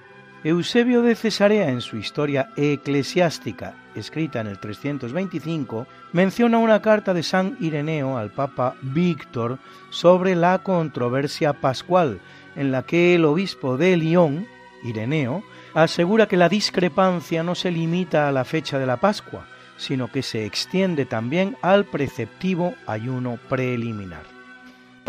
Eusebio 0.43 1.02
de 1.02 1.15
Cesarea 1.15 1.69
en 1.69 1.82
su 1.82 1.97
historia 1.97 2.49
eclesiástica, 2.56 3.75
escrita 3.93 4.39
en 4.39 4.47
el 4.47 4.58
325, 4.58 5.86
menciona 6.13 6.60
una 6.60 6.82
carta 6.82 7.13
de 7.13 7.23
San 7.23 7.58
Ireneo 7.60 8.17
al 8.17 8.30
Papa 8.30 8.75
Víctor 8.82 9.60
sobre 9.89 10.36
la 10.36 10.60
controversia 10.60 11.52
pascual, 11.52 12.21
en 12.56 12.71
la 12.71 12.84
que 12.84 13.15
el 13.15 13.25
obispo 13.25 13.75
de 13.75 13.97
Lyon, 13.97 14.47
Ireneo, 14.82 15.43
asegura 15.73 16.30
que 16.30 16.38
la 16.38 16.47
discrepancia 16.47 17.43
no 17.43 17.54
se 17.54 17.69
limita 17.69 18.30
a 18.30 18.32
la 18.32 18.45
fecha 18.45 18.80
de 18.80 18.86
la 18.86 18.95
Pascua, 18.95 19.45
sino 19.75 20.10
que 20.10 20.23
se 20.23 20.45
extiende 20.45 21.06
también 21.06 21.58
al 21.62 21.84
preceptivo 21.84 22.75
ayuno 22.88 23.39
preliminar. 23.49 24.38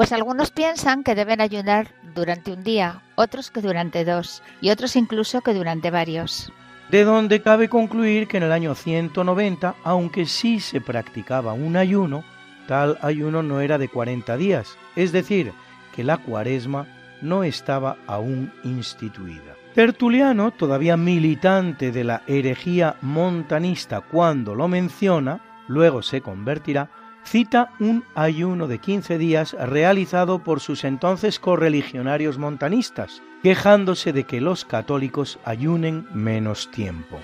Pues 0.00 0.12
algunos 0.12 0.50
piensan 0.50 1.04
que 1.04 1.14
deben 1.14 1.42
ayunar 1.42 1.88
durante 2.14 2.54
un 2.54 2.64
día, 2.64 3.02
otros 3.16 3.50
que 3.50 3.60
durante 3.60 4.06
dos 4.06 4.42
y 4.62 4.70
otros 4.70 4.96
incluso 4.96 5.42
que 5.42 5.52
durante 5.52 5.90
varios. 5.90 6.50
De 6.90 7.04
donde 7.04 7.42
cabe 7.42 7.68
concluir 7.68 8.26
que 8.26 8.38
en 8.38 8.44
el 8.44 8.52
año 8.52 8.74
190, 8.74 9.74
aunque 9.84 10.24
sí 10.24 10.58
se 10.58 10.80
practicaba 10.80 11.52
un 11.52 11.76
ayuno, 11.76 12.24
tal 12.66 12.96
ayuno 13.02 13.42
no 13.42 13.60
era 13.60 13.76
de 13.76 13.90
40 13.90 14.38
días, 14.38 14.78
es 14.96 15.12
decir, 15.12 15.52
que 15.94 16.02
la 16.02 16.16
cuaresma 16.16 16.86
no 17.20 17.44
estaba 17.44 17.98
aún 18.06 18.50
instituida. 18.64 19.54
Tertuliano, 19.74 20.50
todavía 20.50 20.96
militante 20.96 21.92
de 21.92 22.04
la 22.04 22.22
herejía 22.26 22.96
montanista 23.02 24.00
cuando 24.00 24.54
lo 24.54 24.66
menciona, 24.66 25.42
luego 25.68 26.00
se 26.00 26.22
convertirá, 26.22 26.88
cita 27.24 27.72
un 27.80 28.04
ayuno 28.14 28.68
de 28.68 28.78
15 28.78 29.18
días 29.18 29.52
realizado 29.52 30.40
por 30.40 30.60
sus 30.60 30.84
entonces 30.84 31.38
correligionarios 31.38 32.38
montanistas, 32.38 33.22
quejándose 33.42 34.12
de 34.12 34.24
que 34.24 34.40
los 34.40 34.64
católicos 34.64 35.38
ayunen 35.44 36.06
menos 36.12 36.70
tiempo. 36.70 37.20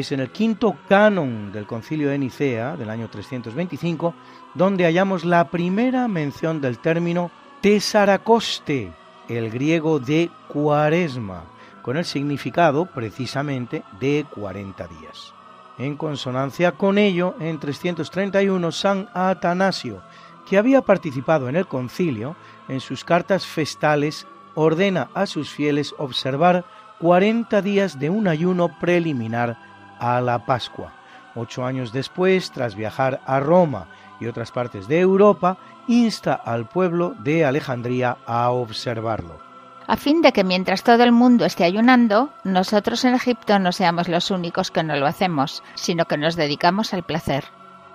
Es 0.00 0.12
en 0.12 0.20
el 0.20 0.30
quinto 0.30 0.76
canon 0.88 1.52
del 1.52 1.66
concilio 1.66 2.10
de 2.10 2.18
Nicea 2.18 2.76
del 2.76 2.90
año 2.90 3.08
325, 3.08 4.14
donde 4.54 4.84
hallamos 4.84 5.24
la 5.24 5.48
primera 5.50 6.08
mención 6.08 6.60
del 6.60 6.78
término 6.78 7.30
tesaracoste, 7.60 8.92
el 9.28 9.50
griego 9.50 9.98
de 9.98 10.30
cuaresma, 10.48 11.44
con 11.82 11.96
el 11.96 12.04
significado 12.04 12.86
precisamente 12.86 13.82
de 13.98 14.26
40 14.34 14.86
días. 14.88 15.34
En 15.78 15.96
consonancia 15.96 16.72
con 16.72 16.98
ello, 16.98 17.34
en 17.40 17.58
331 17.58 18.72
San 18.72 19.08
Atanasio, 19.14 20.02
que 20.48 20.58
había 20.58 20.82
participado 20.82 21.48
en 21.48 21.56
el 21.56 21.66
concilio, 21.66 22.36
en 22.68 22.80
sus 22.80 23.04
cartas 23.04 23.46
festales 23.46 24.26
ordena 24.54 25.08
a 25.14 25.26
sus 25.26 25.50
fieles 25.50 25.94
observar 25.98 26.64
40 27.00 27.62
días 27.62 27.98
de 27.98 28.10
un 28.10 28.26
ayuno 28.26 28.76
preliminar 28.80 29.67
a 29.98 30.20
la 30.20 30.44
Pascua. 30.44 30.92
Ocho 31.34 31.64
años 31.64 31.92
después, 31.92 32.50
tras 32.50 32.74
viajar 32.74 33.20
a 33.26 33.40
Roma 33.40 33.88
y 34.20 34.26
otras 34.26 34.50
partes 34.50 34.88
de 34.88 35.00
Europa, 35.00 35.58
insta 35.86 36.34
al 36.34 36.68
pueblo 36.68 37.14
de 37.20 37.44
Alejandría 37.44 38.18
a 38.26 38.50
observarlo. 38.50 39.38
A 39.86 39.96
fin 39.96 40.20
de 40.20 40.32
que 40.32 40.44
mientras 40.44 40.82
todo 40.82 41.02
el 41.02 41.12
mundo 41.12 41.44
esté 41.44 41.64
ayunando, 41.64 42.30
nosotros 42.44 43.04
en 43.04 43.14
Egipto 43.14 43.58
no 43.58 43.72
seamos 43.72 44.08
los 44.08 44.30
únicos 44.30 44.70
que 44.70 44.82
no 44.82 44.96
lo 44.96 45.06
hacemos, 45.06 45.62
sino 45.74 46.04
que 46.04 46.18
nos 46.18 46.36
dedicamos 46.36 46.92
al 46.92 47.04
placer. 47.04 47.44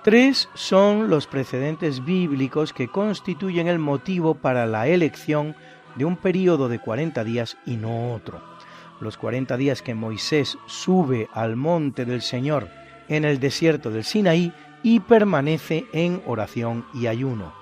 Tres 0.02 0.48
son 0.54 1.08
los 1.08 1.26
precedentes 1.26 2.04
bíblicos 2.04 2.72
que 2.72 2.88
constituyen 2.88 3.68
el 3.68 3.78
motivo 3.78 4.34
para 4.34 4.66
la 4.66 4.88
elección 4.88 5.54
de 5.94 6.04
un 6.04 6.16
período 6.16 6.68
de 6.68 6.80
40 6.80 7.22
días 7.24 7.56
y 7.64 7.76
no 7.76 8.12
otro 8.12 8.53
los 9.00 9.16
cuarenta 9.16 9.56
días 9.56 9.82
que 9.82 9.94
Moisés 9.94 10.58
sube 10.66 11.28
al 11.32 11.56
monte 11.56 12.04
del 12.04 12.22
Señor 12.22 12.68
en 13.08 13.24
el 13.24 13.40
desierto 13.40 13.90
del 13.90 14.04
Sinaí 14.04 14.52
y 14.82 15.00
permanece 15.00 15.86
en 15.92 16.22
oración 16.26 16.84
y 16.94 17.06
ayuno. 17.06 17.52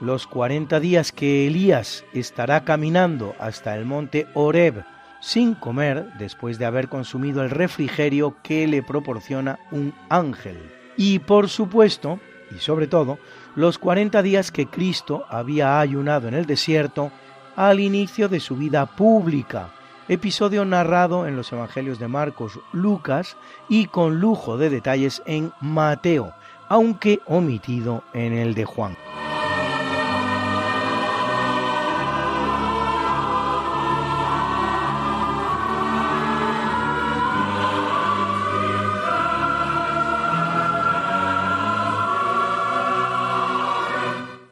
Los 0.00 0.26
cuarenta 0.26 0.78
días 0.78 1.12
que 1.12 1.46
Elías 1.46 2.04
estará 2.12 2.64
caminando 2.64 3.34
hasta 3.40 3.76
el 3.76 3.84
monte 3.84 4.26
Horeb 4.34 4.84
sin 5.20 5.54
comer 5.54 6.12
después 6.18 6.58
de 6.58 6.66
haber 6.66 6.88
consumido 6.88 7.42
el 7.42 7.50
refrigerio 7.50 8.36
que 8.42 8.66
le 8.68 8.82
proporciona 8.82 9.58
un 9.72 9.92
ángel. 10.08 10.56
Y 10.96 11.18
por 11.18 11.48
supuesto, 11.48 12.20
y 12.54 12.60
sobre 12.60 12.86
todo, 12.86 13.18
los 13.56 13.78
cuarenta 13.78 14.22
días 14.22 14.52
que 14.52 14.66
Cristo 14.66 15.26
había 15.28 15.80
ayunado 15.80 16.28
en 16.28 16.34
el 16.34 16.46
desierto 16.46 17.10
al 17.56 17.80
inicio 17.80 18.28
de 18.28 18.38
su 18.38 18.56
vida 18.56 18.86
pública, 18.86 19.70
episodio 20.08 20.64
narrado 20.64 21.26
en 21.26 21.36
los 21.36 21.52
Evangelios 21.52 21.98
de 21.98 22.08
Marcos, 22.08 22.58
Lucas 22.72 23.36
y 23.68 23.86
con 23.86 24.20
lujo 24.20 24.58
de 24.58 24.70
detalles 24.70 25.22
en 25.26 25.52
Mateo, 25.60 26.32
aunque 26.68 27.20
omitido 27.26 28.02
en 28.14 28.32
el 28.32 28.54
de 28.54 28.64
Juan. 28.64 28.96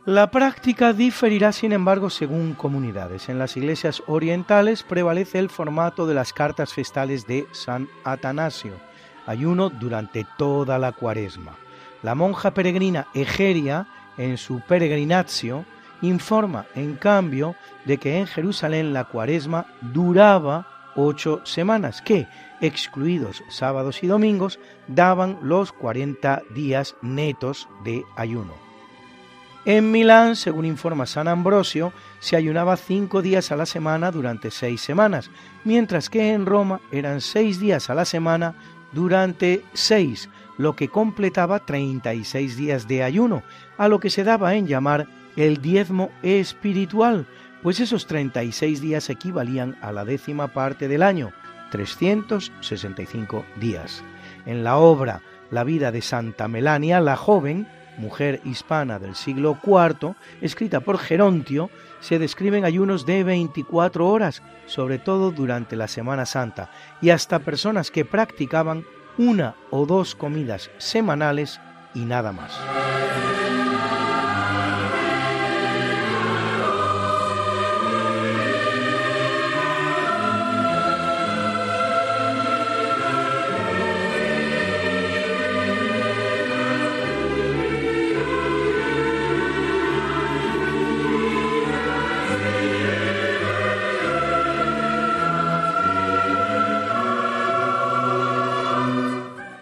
La 0.06 0.30
práctica 0.30 0.92
diferirá, 0.92 1.50
sin 1.50 1.72
embargo, 1.72 2.10
según 2.10 2.54
comunidades. 2.54 3.28
En 3.28 3.40
las 3.40 3.56
iglesias 3.56 4.04
orientales 4.06 4.84
prevalece 4.84 5.40
el 5.40 5.50
formato 5.50 6.06
de 6.06 6.14
las 6.14 6.32
cartas 6.32 6.72
festales 6.72 7.26
de 7.26 7.48
San 7.50 7.88
Atanasio, 8.04 8.74
ayuno 9.26 9.68
durante 9.68 10.24
toda 10.38 10.78
la 10.78 10.92
cuaresma. 10.92 11.56
La 12.04 12.14
monja 12.14 12.52
peregrina 12.52 13.08
Egeria, 13.14 13.88
en 14.16 14.38
su 14.38 14.60
peregrinatio, 14.60 15.64
informa, 16.02 16.66
en 16.76 16.94
cambio, 16.94 17.56
de 17.84 17.98
que 17.98 18.16
en 18.16 18.28
Jerusalén 18.28 18.92
la 18.92 19.06
cuaresma 19.06 19.66
duraba 19.80 20.92
ocho 20.94 21.40
semanas, 21.42 22.00
que, 22.00 22.28
excluidos 22.60 23.42
sábados 23.48 24.04
y 24.04 24.06
domingos, 24.06 24.60
daban 24.86 25.40
los 25.42 25.72
40 25.72 26.42
días 26.54 26.94
netos 27.02 27.68
de 27.82 28.04
ayuno. 28.14 28.65
En 29.66 29.90
Milán, 29.90 30.36
según 30.36 30.64
informa 30.64 31.06
San 31.06 31.26
Ambrosio, 31.26 31.92
se 32.20 32.36
ayunaba 32.36 32.76
cinco 32.76 33.20
días 33.20 33.50
a 33.50 33.56
la 33.56 33.66
semana 33.66 34.12
durante 34.12 34.52
seis 34.52 34.80
semanas, 34.80 35.28
mientras 35.64 36.08
que 36.08 36.32
en 36.32 36.46
Roma 36.46 36.80
eran 36.92 37.20
seis 37.20 37.58
días 37.58 37.90
a 37.90 37.94
la 37.96 38.04
semana 38.04 38.54
durante 38.92 39.64
seis, 39.72 40.30
lo 40.56 40.76
que 40.76 40.86
completaba 40.86 41.58
36 41.58 42.56
días 42.56 42.86
de 42.86 43.02
ayuno, 43.02 43.42
a 43.76 43.88
lo 43.88 43.98
que 43.98 44.08
se 44.08 44.22
daba 44.22 44.54
en 44.54 44.68
llamar 44.68 45.08
el 45.34 45.60
diezmo 45.60 46.10
espiritual, 46.22 47.26
pues 47.64 47.80
esos 47.80 48.06
36 48.06 48.80
días 48.80 49.10
equivalían 49.10 49.76
a 49.80 49.90
la 49.90 50.04
décima 50.04 50.46
parte 50.46 50.86
del 50.86 51.02
año, 51.02 51.32
365 51.72 53.44
días. 53.56 54.04
En 54.46 54.62
la 54.62 54.76
obra 54.76 55.22
La 55.50 55.64
vida 55.64 55.90
de 55.90 56.02
Santa 56.02 56.46
Melania, 56.46 57.00
la 57.00 57.16
joven, 57.16 57.66
mujer 57.98 58.40
hispana 58.44 58.98
del 58.98 59.14
siglo 59.14 59.58
IV, 59.64 60.14
escrita 60.40 60.80
por 60.80 60.98
Gerontio, 60.98 61.70
se 62.00 62.18
describen 62.18 62.64
ayunos 62.64 63.06
de 63.06 63.24
24 63.24 64.06
horas, 64.06 64.42
sobre 64.66 64.98
todo 64.98 65.30
durante 65.30 65.76
la 65.76 65.88
Semana 65.88 66.26
Santa, 66.26 66.70
y 67.00 67.10
hasta 67.10 67.40
personas 67.40 67.90
que 67.90 68.04
practicaban 68.04 68.84
una 69.18 69.54
o 69.70 69.86
dos 69.86 70.14
comidas 70.14 70.70
semanales 70.78 71.60
y 71.94 72.00
nada 72.00 72.32
más. 72.32 72.58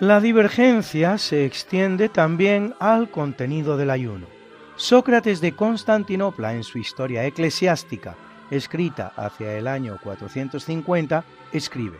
La 0.04 0.20
divergencia 0.20 1.16
se 1.16 1.46
extiende 1.46 2.10
también 2.10 2.74
al 2.78 3.10
contenido 3.10 3.78
del 3.78 3.88
ayuno. 3.88 4.26
Sócrates 4.76 5.40
de 5.40 5.52
Constantinopla 5.52 6.52
en 6.52 6.62
su 6.62 6.76
Historia 6.76 7.24
Eclesiástica, 7.24 8.14
escrita 8.50 9.14
hacia 9.16 9.56
el 9.56 9.66
año 9.66 9.98
450, 10.02 11.24
escribe 11.52 11.96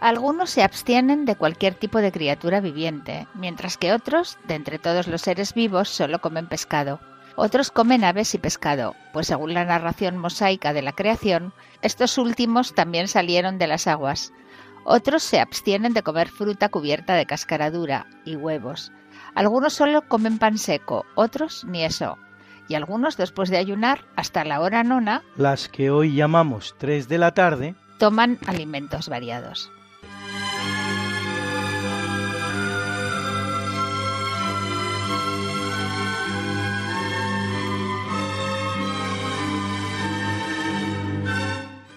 algunos 0.00 0.50
se 0.50 0.62
abstienen 0.62 1.24
de 1.24 1.34
cualquier 1.34 1.74
tipo 1.74 1.98
de 1.98 2.12
criatura 2.12 2.60
viviente, 2.60 3.26
mientras 3.34 3.76
que 3.76 3.92
otros, 3.92 4.38
de 4.46 4.54
entre 4.54 4.78
todos 4.78 5.08
los 5.08 5.22
seres 5.22 5.54
vivos, 5.54 5.88
solo 5.88 6.20
comen 6.20 6.46
pescado. 6.46 7.00
Otros 7.34 7.72
comen 7.72 8.04
aves 8.04 8.32
y 8.34 8.38
pescado, 8.38 8.94
pues 9.12 9.26
según 9.26 9.54
la 9.54 9.64
narración 9.64 10.16
mosaica 10.16 10.72
de 10.72 10.82
la 10.82 10.92
creación, 10.92 11.52
estos 11.82 12.16
últimos 12.16 12.74
también 12.74 13.08
salieron 13.08 13.58
de 13.58 13.66
las 13.66 13.88
aguas. 13.88 14.32
Otros 14.90 15.22
se 15.22 15.38
abstienen 15.38 15.92
de 15.92 16.02
comer 16.02 16.30
fruta 16.30 16.70
cubierta 16.70 17.12
de 17.12 17.26
cascaradura 17.26 18.06
y 18.24 18.36
huevos. 18.36 18.90
Algunos 19.34 19.74
solo 19.74 20.08
comen 20.08 20.38
pan 20.38 20.56
seco, 20.56 21.04
otros 21.14 21.62
ni 21.64 21.84
eso. 21.84 22.16
Y 22.68 22.74
algunos, 22.74 23.18
después 23.18 23.50
de 23.50 23.58
ayunar 23.58 24.06
hasta 24.16 24.46
la 24.46 24.62
hora 24.62 24.84
nona, 24.84 25.22
las 25.36 25.68
que 25.68 25.90
hoy 25.90 26.14
llamamos 26.14 26.74
tres 26.78 27.06
de 27.06 27.18
la 27.18 27.34
tarde, 27.34 27.74
toman 27.98 28.38
alimentos 28.46 29.10
variados. 29.10 29.70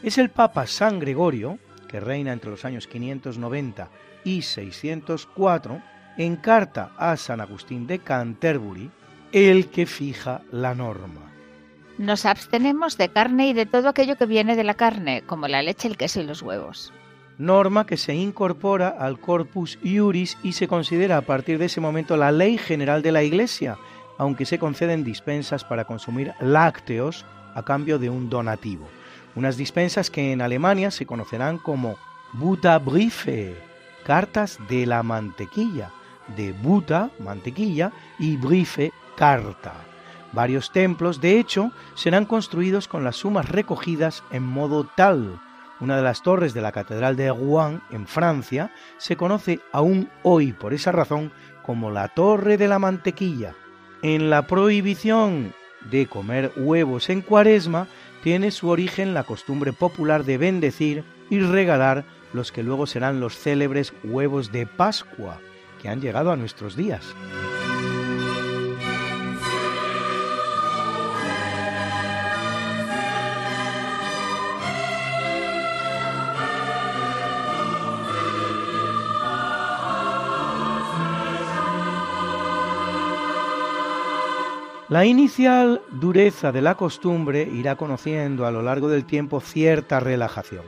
Es 0.03 0.17
el 0.17 0.29
Papa 0.29 0.67
San 0.67 0.99
Gregorio, 0.99 1.57
que 1.91 1.99
reina 1.99 2.31
entre 2.31 2.49
los 2.49 2.65
años 2.65 2.87
590 2.87 3.89
y 4.23 4.41
604, 4.41 5.81
en 6.17 6.37
carta 6.37 6.91
a 6.97 7.17
San 7.17 7.41
Agustín 7.41 7.85
de 7.85 7.99
Canterbury, 7.99 8.89
el 9.31 9.67
que 9.67 9.85
fija 9.85 10.41
la 10.51 10.73
norma. 10.73 11.31
Nos 11.97 12.25
abstenemos 12.25 12.97
de 12.97 13.09
carne 13.09 13.49
y 13.49 13.53
de 13.53 13.65
todo 13.65 13.89
aquello 13.89 14.17
que 14.17 14.25
viene 14.25 14.55
de 14.55 14.63
la 14.63 14.73
carne, 14.73 15.23
como 15.25 15.47
la 15.47 15.61
leche, 15.61 15.87
el 15.87 15.97
queso 15.97 16.21
y 16.21 16.23
los 16.23 16.41
huevos. 16.41 16.93
Norma 17.37 17.85
que 17.85 17.97
se 17.97 18.13
incorpora 18.13 18.89
al 18.89 19.19
Corpus 19.19 19.77
Iuris 19.83 20.37
y 20.43 20.53
se 20.53 20.67
considera 20.67 21.17
a 21.17 21.21
partir 21.21 21.57
de 21.57 21.65
ese 21.65 21.81
momento 21.81 22.17
la 22.17 22.31
ley 22.31 22.57
general 22.57 23.01
de 23.01 23.11
la 23.11 23.23
Iglesia, 23.23 23.77
aunque 24.17 24.45
se 24.45 24.59
conceden 24.59 25.03
dispensas 25.03 25.63
para 25.63 25.85
consumir 25.85 26.33
lácteos 26.39 27.25
a 27.55 27.63
cambio 27.63 27.99
de 27.99 28.09
un 28.09 28.29
donativo 28.29 28.87
unas 29.35 29.57
dispensas 29.57 30.09
que 30.09 30.31
en 30.31 30.41
Alemania 30.41 30.91
se 30.91 31.05
conocerán 31.05 31.57
como 31.57 31.97
Butterbriefe, 32.33 33.55
cartas 34.05 34.57
de 34.69 34.85
la 34.85 35.03
mantequilla, 35.03 35.91
de 36.35 36.53
Buta, 36.53 37.11
mantequilla, 37.19 37.91
y 38.19 38.37
Briefe, 38.37 38.91
carta. 39.15 39.73
Varios 40.33 40.71
templos, 40.71 41.19
de 41.19 41.39
hecho, 41.39 41.71
serán 41.93 42.25
construidos 42.25 42.87
con 42.87 43.03
las 43.03 43.17
sumas 43.17 43.49
recogidas 43.49 44.23
en 44.31 44.43
modo 44.43 44.85
tal. 44.95 45.41
Una 45.81 45.97
de 45.97 46.03
las 46.03 46.21
torres 46.21 46.53
de 46.53 46.61
la 46.61 46.71
Catedral 46.71 47.15
de 47.15 47.29
Rouen, 47.29 47.81
en 47.91 48.07
Francia, 48.07 48.71
se 48.97 49.17
conoce 49.17 49.59
aún 49.71 50.09
hoy 50.23 50.53
por 50.53 50.73
esa 50.73 50.91
razón 50.91 51.31
como 51.63 51.91
la 51.91 52.07
Torre 52.09 52.57
de 52.57 52.67
la 52.67 52.79
Mantequilla. 52.79 53.55
En 54.01 54.29
la 54.29 54.47
prohibición 54.47 55.53
de 55.89 56.07
comer 56.07 56.51
huevos 56.55 57.09
en 57.09 57.21
cuaresma 57.21 57.87
tiene 58.23 58.51
su 58.51 58.69
origen 58.69 59.13
la 59.13 59.23
costumbre 59.23 59.73
popular 59.73 60.23
de 60.23 60.37
bendecir 60.37 61.03
y 61.29 61.39
regalar 61.39 62.05
los 62.33 62.51
que 62.51 62.63
luego 62.63 62.85
serán 62.85 63.19
los 63.19 63.37
célebres 63.37 63.93
huevos 64.03 64.51
de 64.51 64.65
Pascua, 64.65 65.39
que 65.81 65.89
han 65.89 66.01
llegado 66.01 66.31
a 66.31 66.37
nuestros 66.37 66.75
días. 66.75 67.15
La 84.91 85.05
inicial 85.05 85.81
dureza 85.89 86.51
de 86.51 86.61
la 86.61 86.75
costumbre 86.75 87.47
irá 87.49 87.77
conociendo 87.77 88.45
a 88.45 88.51
lo 88.51 88.61
largo 88.61 88.89
del 88.89 89.05
tiempo 89.05 89.39
cierta 89.39 90.01
relajación. 90.01 90.65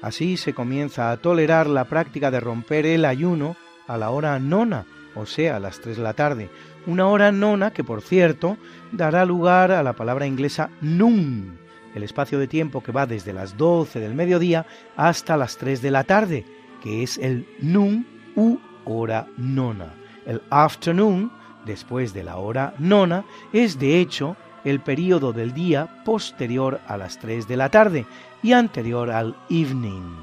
Así 0.00 0.36
se 0.36 0.54
comienza 0.54 1.10
a 1.10 1.16
tolerar 1.16 1.66
la 1.66 1.86
práctica 1.86 2.30
de 2.30 2.38
romper 2.38 2.86
el 2.86 3.04
ayuno 3.04 3.56
a 3.88 3.98
la 3.98 4.10
hora 4.10 4.38
nona, 4.38 4.86
o 5.16 5.26
sea, 5.26 5.56
a 5.56 5.58
las 5.58 5.80
3 5.80 5.96
de 5.96 6.02
la 6.04 6.12
tarde, 6.12 6.50
una 6.86 7.08
hora 7.08 7.32
nona 7.32 7.72
que, 7.72 7.82
por 7.82 8.00
cierto, 8.00 8.58
dará 8.92 9.24
lugar 9.24 9.72
a 9.72 9.82
la 9.82 9.94
palabra 9.94 10.24
inglesa 10.24 10.70
nun, 10.80 11.58
el 11.96 12.04
espacio 12.04 12.38
de 12.38 12.46
tiempo 12.46 12.80
que 12.80 12.92
va 12.92 13.06
desde 13.06 13.32
las 13.32 13.56
12 13.56 13.98
del 13.98 14.14
mediodía 14.14 14.66
hasta 14.94 15.36
las 15.36 15.56
3 15.56 15.82
de 15.82 15.90
la 15.90 16.04
tarde, 16.04 16.44
que 16.80 17.02
es 17.02 17.18
el 17.18 17.44
nun 17.60 18.06
u 18.36 18.56
hora 18.84 19.26
nona. 19.36 19.94
El 20.26 20.42
afternoon 20.50 21.32
después 21.64 22.12
de 22.14 22.24
la 22.24 22.36
hora 22.36 22.74
nona, 22.78 23.24
es 23.52 23.78
de 23.78 24.00
hecho 24.00 24.36
el 24.64 24.80
período 24.80 25.32
del 25.32 25.52
día 25.52 26.02
posterior 26.04 26.80
a 26.86 26.96
las 26.96 27.18
3 27.18 27.46
de 27.46 27.56
la 27.56 27.68
tarde 27.68 28.06
y 28.42 28.52
anterior 28.52 29.10
al 29.10 29.36
evening. 29.50 30.16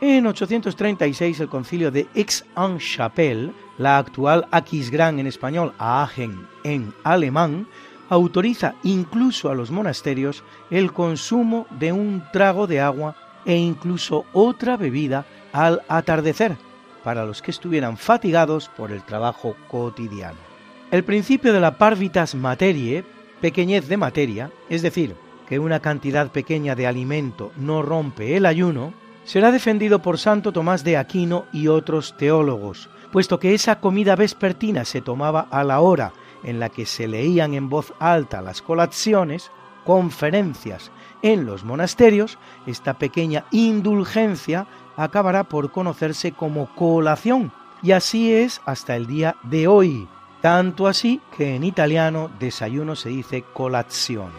En 0.00 0.26
836 0.26 1.40
el 1.40 1.48
concilio 1.48 1.90
de 1.90 2.08
Aix-en-Chapelle, 2.16 3.52
la 3.78 3.98
actual 3.98 4.48
Aquisgrán 4.50 5.18
en 5.20 5.26
español, 5.26 5.72
Aachen 5.78 6.48
en 6.64 6.92
alemán, 7.04 7.68
autoriza 8.08 8.74
incluso 8.82 9.48
a 9.48 9.54
los 9.54 9.70
monasterios 9.70 10.42
el 10.70 10.92
consumo 10.92 11.66
de 11.70 11.92
un 11.92 12.24
trago 12.32 12.66
de 12.66 12.80
agua 12.80 13.14
e 13.44 13.56
incluso 13.56 14.24
otra 14.32 14.76
bebida 14.76 15.24
al 15.52 15.82
atardecer, 15.88 16.56
para 17.04 17.24
los 17.24 17.40
que 17.40 17.50
estuvieran 17.50 17.96
fatigados 17.96 18.68
por 18.68 18.92
el 18.92 19.02
trabajo 19.02 19.56
cotidiano. 19.68 20.51
El 20.92 21.04
principio 21.04 21.54
de 21.54 21.60
la 21.60 21.78
parvitas 21.78 22.34
materie, 22.34 23.02
pequeñez 23.40 23.88
de 23.88 23.96
materia, 23.96 24.50
es 24.68 24.82
decir, 24.82 25.16
que 25.48 25.58
una 25.58 25.80
cantidad 25.80 26.30
pequeña 26.30 26.74
de 26.74 26.86
alimento 26.86 27.50
no 27.56 27.80
rompe 27.80 28.36
el 28.36 28.44
ayuno, 28.44 28.92
será 29.24 29.50
defendido 29.50 30.02
por 30.02 30.18
Santo 30.18 30.52
Tomás 30.52 30.84
de 30.84 30.98
Aquino 30.98 31.46
y 31.50 31.68
otros 31.68 32.14
teólogos, 32.18 32.90
puesto 33.10 33.40
que 33.40 33.54
esa 33.54 33.80
comida 33.80 34.16
vespertina 34.16 34.84
se 34.84 35.00
tomaba 35.00 35.48
a 35.50 35.64
la 35.64 35.80
hora 35.80 36.12
en 36.42 36.60
la 36.60 36.68
que 36.68 36.84
se 36.84 37.08
leían 37.08 37.54
en 37.54 37.70
voz 37.70 37.94
alta 37.98 38.42
las 38.42 38.60
colaciones, 38.60 39.50
conferencias 39.86 40.90
en 41.22 41.46
los 41.46 41.64
monasterios, 41.64 42.36
esta 42.66 42.98
pequeña 42.98 43.46
indulgencia 43.50 44.66
acabará 44.98 45.44
por 45.44 45.72
conocerse 45.72 46.32
como 46.32 46.66
colación, 46.74 47.50
y 47.82 47.92
así 47.92 48.34
es 48.34 48.60
hasta 48.66 48.94
el 48.94 49.06
día 49.06 49.36
de 49.42 49.68
hoy, 49.68 50.06
tanto 50.42 50.88
así 50.88 51.22
que 51.36 51.56
en 51.56 51.64
italiano 51.64 52.30
desayuno 52.38 52.94
se 52.96 53.08
dice 53.08 53.44
colazione. 53.54 54.34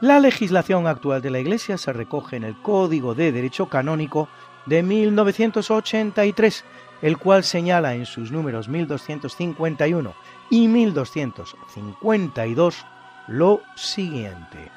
La 0.00 0.20
legislación 0.20 0.86
actual 0.86 1.22
de 1.22 1.30
la 1.30 1.38
Iglesia 1.38 1.78
se 1.78 1.92
recoge 1.92 2.36
en 2.36 2.44
el 2.44 2.60
Código 2.60 3.14
de 3.14 3.32
Derecho 3.32 3.66
Canónico 3.66 4.28
de 4.66 4.82
1983, 4.82 6.64
el 7.00 7.16
cual 7.16 7.44
señala 7.44 7.94
en 7.94 8.04
sus 8.06 8.30
números 8.30 8.68
1251 8.68 10.14
y 10.50 10.68
1252 10.68 12.84
lo 13.28 13.62
siguiente. 13.74 14.75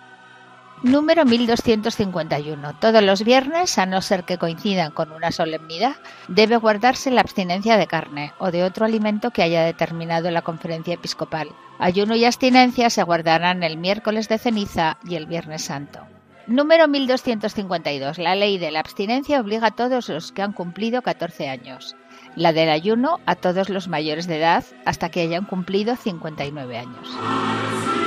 Número 0.82 1.26
1251. 1.26 2.76
Todos 2.80 3.04
los 3.04 3.26
viernes, 3.26 3.78
a 3.78 3.86
no 3.86 4.02
ser 4.02 4.24
que 4.24 4.38
coincidan 4.38 4.92
con 4.92 5.12
una 5.12 5.34
solemnidad, 5.34 5.98
debe 6.30 6.56
guardarse 6.56 7.12
la 7.12 7.20
abstinencia 7.20 7.76
de 7.76 7.86
carne 7.86 8.32
o 8.38 8.50
de 8.50 8.64
otro 8.64 8.86
alimento 8.86 9.32
que 9.32 9.44
haya 9.44 9.66
determinado 9.66 10.32
la 10.32 10.42
conferencia 10.42 10.94
episcopal. 10.94 11.50
Ayuno 11.80 12.16
y 12.16 12.24
abstinencia 12.24 12.90
se 12.90 13.04
guardarán 13.04 13.64
el 13.64 13.76
miércoles 13.76 14.30
de 14.30 14.38
ceniza 14.38 14.98
y 15.04 15.16
el 15.16 15.26
viernes 15.26 15.66
santo. 15.66 16.00
Número 16.48 16.88
1252. 16.88 18.18
La 18.18 18.36
ley 18.36 18.58
de 18.58 18.72
la 18.72 18.80
abstinencia 18.80 19.42
obliga 19.42 19.68
a 19.68 19.72
todos 19.72 20.08
los 20.08 20.32
que 20.32 20.44
han 20.44 20.54
cumplido 20.54 21.02
14 21.02 21.50
años. 21.50 21.98
La 22.38 22.54
del 22.54 22.70
ayuno 22.70 23.20
a 23.26 23.36
todos 23.36 23.68
los 23.70 23.90
mayores 23.90 24.28
de 24.28 24.38
edad 24.38 24.64
hasta 24.86 25.10
que 25.10 25.22
hayan 25.22 25.44
cumplido 25.44 25.98
59 25.98 26.78
años. 26.78 27.99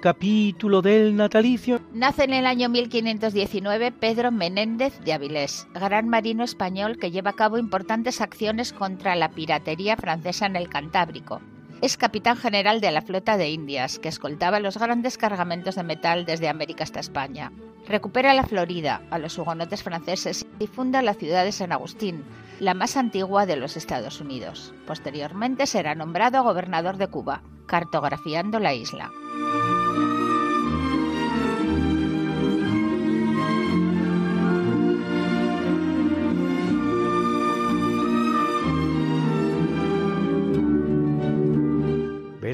Capítulo 0.00 0.82
del 0.82 1.16
natalicio. 1.16 1.80
Nace 1.92 2.24
en 2.24 2.34
el 2.34 2.46
año 2.46 2.68
1519 2.68 3.92
Pedro 3.92 4.30
Menéndez 4.30 4.98
de 5.00 5.12
Avilés, 5.12 5.66
gran 5.74 6.08
marino 6.08 6.44
español 6.44 6.98
que 6.98 7.10
lleva 7.10 7.30
a 7.30 7.36
cabo 7.36 7.58
importantes 7.58 8.20
acciones 8.20 8.72
contra 8.72 9.16
la 9.16 9.30
piratería 9.30 9.96
francesa 9.96 10.46
en 10.46 10.56
el 10.56 10.68
Cantábrico. 10.68 11.40
Es 11.80 11.96
capitán 11.96 12.36
general 12.36 12.80
de 12.80 12.90
la 12.90 13.02
flota 13.02 13.36
de 13.36 13.50
Indias, 13.50 13.98
que 13.98 14.08
escoltaba 14.08 14.58
los 14.58 14.78
grandes 14.78 15.16
cargamentos 15.16 15.76
de 15.76 15.84
metal 15.84 16.24
desde 16.24 16.48
América 16.48 16.84
hasta 16.84 17.00
España. 17.00 17.52
Recupera 17.86 18.34
la 18.34 18.42
Florida 18.42 19.02
a 19.10 19.18
los 19.18 19.38
hugonotes 19.38 19.82
franceses 19.82 20.46
y 20.58 20.66
funda 20.66 21.02
la 21.02 21.14
ciudad 21.14 21.44
de 21.44 21.52
San 21.52 21.72
Agustín, 21.72 22.24
la 22.58 22.74
más 22.74 22.96
antigua 22.96 23.46
de 23.46 23.56
los 23.56 23.76
Estados 23.76 24.20
Unidos. 24.20 24.74
Posteriormente 24.86 25.66
será 25.66 25.94
nombrado 25.94 26.42
gobernador 26.42 26.96
de 26.96 27.06
Cuba, 27.06 27.42
cartografiando 27.66 28.58
la 28.58 28.74
isla. 28.74 29.10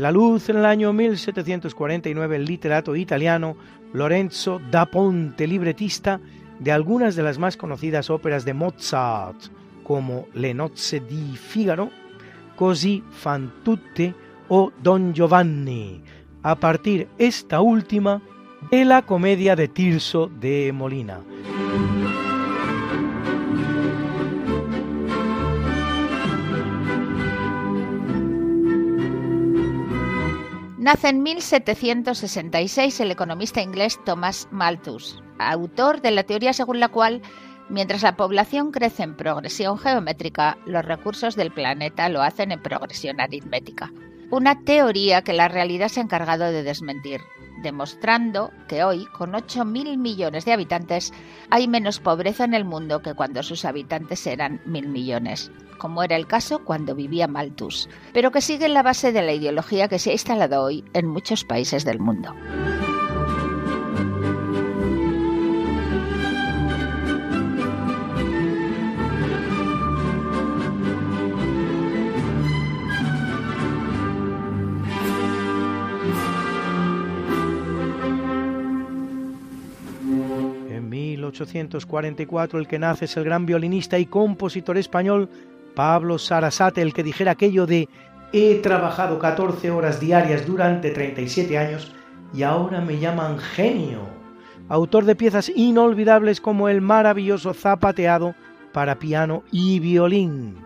La 0.05 0.13
luz 0.13 0.51
en 0.51 0.59
el 0.59 0.67
año 0.67 0.93
1749 0.93 2.37
el 2.37 2.45
literato 2.45 2.95
italiano 2.95 3.57
Lorenzo 3.95 4.61
da 4.71 4.85
Ponte, 4.85 5.47
libretista 5.47 6.21
de 6.59 6.73
algunas 6.73 7.17
de 7.17 7.23
las 7.23 7.39
más 7.39 7.57
conocidas 7.57 8.11
óperas 8.11 8.45
de 8.45 8.53
Mozart, 8.53 9.47
como 9.83 10.27
Le 10.35 10.53
nozze 10.53 11.01
di 11.01 11.39
Figaro, 11.39 11.89
Così 12.55 13.03
fan 13.13 13.51
tutte 13.63 14.15
o 14.49 14.71
Don 14.83 15.15
Giovanni, 15.15 16.03
a 16.43 16.55
partir 16.55 17.09
esta 17.17 17.63
última 17.63 18.21
de 18.71 18.85
la 18.85 19.01
comedia 19.01 19.57
de 19.57 19.69
Tirso 19.69 20.31
de 20.39 20.71
Molina. 20.75 21.23
Nace 30.85 31.09
en 31.09 31.23
1766 31.23 33.01
el 33.01 33.11
economista 33.11 33.63
inglés 33.63 33.99
Thomas 34.05 34.49
Malthus, 34.51 35.19
autor 35.39 36.03
de 36.03 36.11
la 36.11 36.25
teoría 36.25 36.53
según 36.53 36.79
la 36.79 36.91
cual, 36.91 37.23
mientras 37.71 38.03
la 38.03 38.17
población 38.19 38.71
crece 38.71 39.03
en 39.03 39.17
progresión 39.17 39.79
geométrica, 39.79 40.59
los 40.67 40.85
recursos 40.85 41.37
del 41.37 41.53
planeta 41.53 42.11
lo 42.11 42.21
hacen 42.21 42.53
en 42.53 42.61
progresión 42.61 43.19
aritmética. 43.19 43.91
Una 44.31 44.63
teoría 44.63 45.23
que 45.23 45.33
la 45.33 45.49
realidad 45.49 45.89
se 45.89 46.01
ha 46.01 46.03
encargado 46.03 46.53
de 46.53 46.63
desmentir, 46.63 47.23
demostrando 47.65 48.53
que 48.69 48.85
hoy, 48.85 49.07
con 49.07 49.33
8.000 49.33 49.97
millones 49.99 50.45
de 50.45 50.53
habitantes, 50.53 51.13
hay 51.51 51.67
menos 51.67 51.99
pobreza 51.99 52.45
en 52.45 52.55
el 52.55 52.65
mundo 52.65 53.03
que 53.03 53.15
cuando 53.15 53.43
sus 53.43 53.65
habitantes 53.65 54.25
eran 54.29 54.61
mil 54.65 54.89
millones 54.89 55.51
como 55.79 56.03
era 56.03 56.17
el 56.17 56.27
caso 56.27 56.65
cuando 56.65 56.95
vivía 56.95 57.27
Malthus, 57.27 57.89
pero 58.13 58.31
que 58.31 58.41
sigue 58.41 58.67
en 58.67 58.75
la 58.75 58.83
base 58.83 59.13
de 59.13 59.23
la 59.23 59.33
ideología 59.33 59.89
que 59.89 59.99
se 59.99 60.11
ha 60.11 60.13
instalado 60.15 60.63
hoy 60.63 60.85
en 60.95 61.07
muchos 61.07 61.45
países 61.45 61.85
del 61.85 61.99
mundo. 61.99 62.33
1844 81.43 82.59
el 82.59 82.69
que 82.69 82.79
nace 82.79 83.07
es 83.07 83.17
el 83.17 83.25
gran 83.25 83.47
violinista 83.47 83.99
y 83.99 84.07
compositor 84.07 84.79
español 84.79 85.29
Pablo 85.75 86.19
Sarasate 86.19 86.81
el 86.81 86.95
que 86.95 87.03
dijera 87.03 87.33
aquello 87.33 87.67
de 87.67 87.89
he 88.33 88.57
trabajado 88.57 89.19
14 89.19 89.71
horas 89.71 90.01
diarias 90.01 90.47
durante 90.47 90.91
37 90.91 91.59
años 91.59 91.93
y 92.35 92.43
ahora 92.43 92.81
me 92.81 92.99
llaman 92.99 93.39
genio, 93.39 94.01
autor 94.69 95.05
de 95.05 95.15
piezas 95.15 95.53
inolvidables 95.55 96.41
como 96.41 96.69
el 96.69 96.81
maravilloso 96.81 97.55
zapateado 97.55 98.35
para 98.73 98.99
piano 98.99 99.45
y 99.53 99.79
violín, 99.79 100.57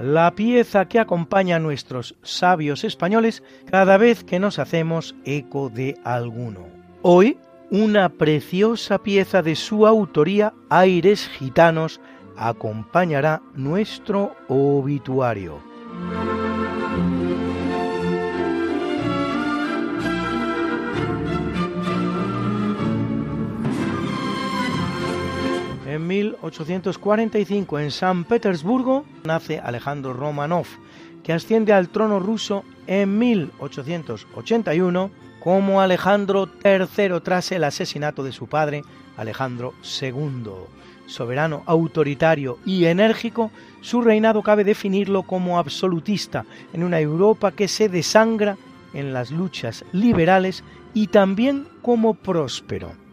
la 0.00 0.34
pieza 0.34 0.86
que 0.86 0.98
acompaña 0.98 1.56
a 1.56 1.60
nuestros 1.60 2.16
sabios 2.22 2.82
españoles 2.82 3.44
cada 3.70 3.96
vez 3.96 4.24
que 4.24 4.40
nos 4.40 4.58
hacemos 4.58 5.14
eco 5.24 5.68
de 5.68 5.96
alguno. 6.02 6.66
Hoy, 7.02 7.38
una 7.74 8.08
preciosa 8.08 9.02
pieza 9.02 9.42
de 9.42 9.56
su 9.56 9.84
autoría, 9.84 10.54
Aires 10.70 11.28
Gitanos, 11.28 12.00
acompañará 12.36 13.42
nuestro 13.54 14.36
obituario. 14.46 15.58
En 25.84 26.06
1845 26.06 27.80
en 27.80 27.90
San 27.90 28.22
Petersburgo 28.22 29.04
nace 29.24 29.58
Alejandro 29.58 30.12
Romanov, 30.12 30.66
que 31.24 31.32
asciende 31.32 31.72
al 31.72 31.88
trono 31.88 32.20
ruso 32.20 32.62
en 32.86 33.18
1881 33.18 35.10
como 35.40 35.80
Alejandro 35.80 36.48
III 36.64 37.20
tras 37.22 37.52
el 37.52 37.64
asesinato 37.64 38.22
de 38.22 38.32
su 38.32 38.46
padre 38.46 38.82
Alejandro 39.16 39.74
II 40.00 40.50
soberano, 41.06 41.62
autoritario 41.66 42.58
y 42.64 42.86
enérgico, 42.86 43.50
su 43.80 44.00
reinado 44.00 44.42
cabe 44.42 44.64
definirlo 44.64 45.22
como 45.22 45.58
absolutista 45.58 46.44
en 46.72 46.82
una 46.82 47.00
Europa 47.00 47.52
que 47.52 47.68
se 47.68 47.88
desangra 47.88 48.56
en 48.94 49.12
las 49.12 49.30
luchas 49.30 49.84
liberales 49.92 50.64
y 50.94 51.08
también 51.08 51.66
como 51.82 52.14
próspero. 52.14 53.03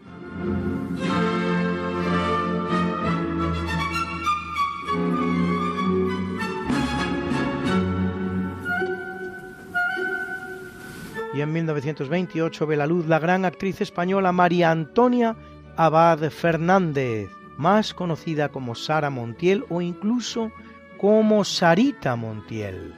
Y 11.34 11.40
en 11.40 11.52
1928 11.52 12.66
ve 12.66 12.76
la 12.76 12.86
luz 12.86 13.06
la 13.06 13.18
gran 13.18 13.44
actriz 13.44 13.80
española 13.80 14.32
María 14.32 14.70
Antonia 14.70 15.36
Abad 15.76 16.30
Fernández, 16.30 17.30
más 17.56 17.94
conocida 17.94 18.50
como 18.50 18.74
Sara 18.74 19.08
Montiel 19.08 19.64
o 19.70 19.80
incluso 19.80 20.52
como 20.98 21.44
Sarita 21.44 22.16
Montiel. 22.16 22.94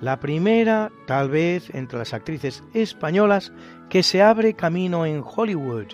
La 0.00 0.18
primera, 0.20 0.90
tal 1.06 1.30
vez, 1.30 1.72
entre 1.74 1.98
las 1.98 2.14
actrices 2.14 2.64
españolas 2.74 3.52
que 3.88 4.02
se 4.02 4.22
abre 4.22 4.54
camino 4.54 5.04
en 5.06 5.22
Hollywood, 5.24 5.86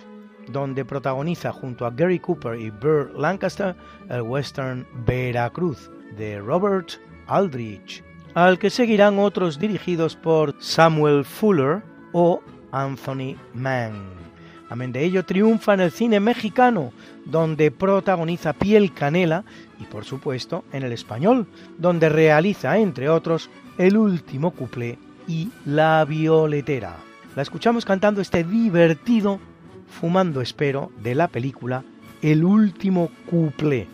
donde 0.50 0.84
protagoniza 0.84 1.52
junto 1.52 1.84
a 1.84 1.90
Gary 1.90 2.18
Cooper 2.18 2.58
y 2.58 2.70
Burr 2.70 3.12
Lancaster 3.18 3.76
el 4.08 4.22
western 4.22 4.86
Veracruz 5.04 5.90
de 6.16 6.40
Robert 6.40 6.92
Aldrich, 7.26 8.02
al 8.44 8.60
que 8.60 8.70
seguirán 8.70 9.18
otros 9.18 9.58
dirigidos 9.58 10.14
por 10.14 10.54
Samuel 10.60 11.24
Fuller 11.24 11.82
o 12.12 12.40
Anthony 12.70 13.34
Mann. 13.52 14.10
Amén 14.70 14.92
de 14.92 15.02
ello, 15.02 15.24
triunfa 15.24 15.74
en 15.74 15.80
el 15.80 15.90
cine 15.90 16.20
mexicano, 16.20 16.92
donde 17.24 17.72
protagoniza 17.72 18.52
Piel 18.52 18.94
Canela, 18.94 19.44
y 19.80 19.84
por 19.86 20.04
supuesto 20.04 20.64
en 20.72 20.84
el 20.84 20.92
español, 20.92 21.48
donde 21.78 22.08
realiza, 22.08 22.78
entre 22.78 23.08
otros, 23.08 23.50
El 23.76 23.96
último 23.96 24.52
cuplé 24.52 24.98
y 25.26 25.50
La 25.64 26.04
violetera. 26.04 26.94
La 27.34 27.42
escuchamos 27.42 27.84
cantando 27.84 28.20
este 28.20 28.44
divertido 28.44 29.40
Fumando 29.88 30.40
Espero 30.40 30.92
de 31.02 31.16
la 31.16 31.26
película 31.26 31.82
El 32.22 32.44
último 32.44 33.10
cuplé. 33.28 33.88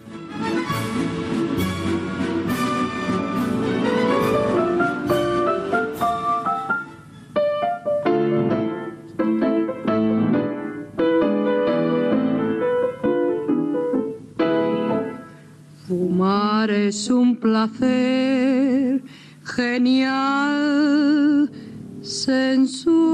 Es 16.70 17.10
un 17.10 17.36
placer 17.36 19.02
genial, 19.44 21.50
sensual. 22.00 23.12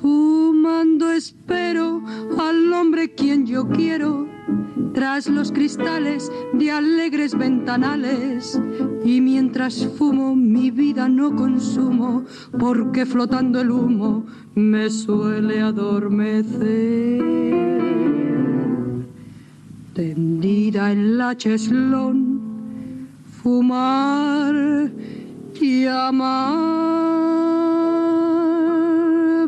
Fumando 0.00 1.12
espero 1.12 2.02
al 2.38 2.72
hombre 2.72 3.14
quien 3.14 3.44
yo 3.46 3.68
quiero, 3.68 4.26
tras 4.94 5.28
los 5.28 5.52
cristales 5.52 6.32
de 6.54 6.70
alegres 6.70 7.36
ventanales. 7.36 8.58
Y 9.04 9.20
mientras 9.20 9.86
fumo 9.98 10.34
mi 10.34 10.70
vida 10.70 11.06
no 11.08 11.36
consumo, 11.36 12.24
porque 12.58 13.04
flotando 13.04 13.60
el 13.60 13.70
humo 13.70 14.24
me 14.54 14.88
suele 14.90 15.60
adormecer. 15.60 17.71
Tendida 19.94 20.90
en 20.90 21.18
la 21.18 21.36
cheslón, 21.36 22.40
fumar 23.42 24.90
y 25.60 25.84
amar, 25.84 26.58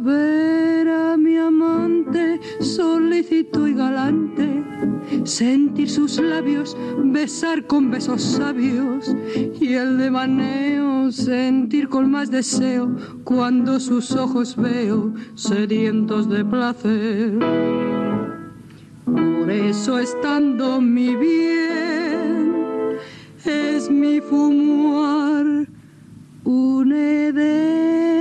ver 0.02 0.88
a 0.88 1.16
mi 1.16 1.38
amante 1.38 2.40
solícito 2.60 3.66
y 3.66 3.72
galante, 3.72 4.62
sentir 5.24 5.88
sus 5.88 6.20
labios, 6.20 6.76
besar 7.04 7.66
con 7.66 7.90
besos 7.90 8.20
sabios 8.20 9.16
y 9.58 9.72
el 9.72 9.96
de 9.96 10.10
maneo 10.10 11.10
sentir 11.10 11.88
con 11.88 12.10
más 12.10 12.30
deseo 12.30 12.94
cuando 13.24 13.80
sus 13.80 14.12
ojos 14.12 14.56
veo 14.56 15.14
sedientos 15.34 16.28
de 16.28 16.44
placer. 16.44 17.93
Por 19.04 19.50
eso 19.50 19.98
estando 19.98 20.80
mi 20.80 21.14
bien 21.16 22.54
es 23.44 23.90
mi 23.90 24.20
fumar 24.20 25.66
un 26.44 26.92
edén. 26.92 28.13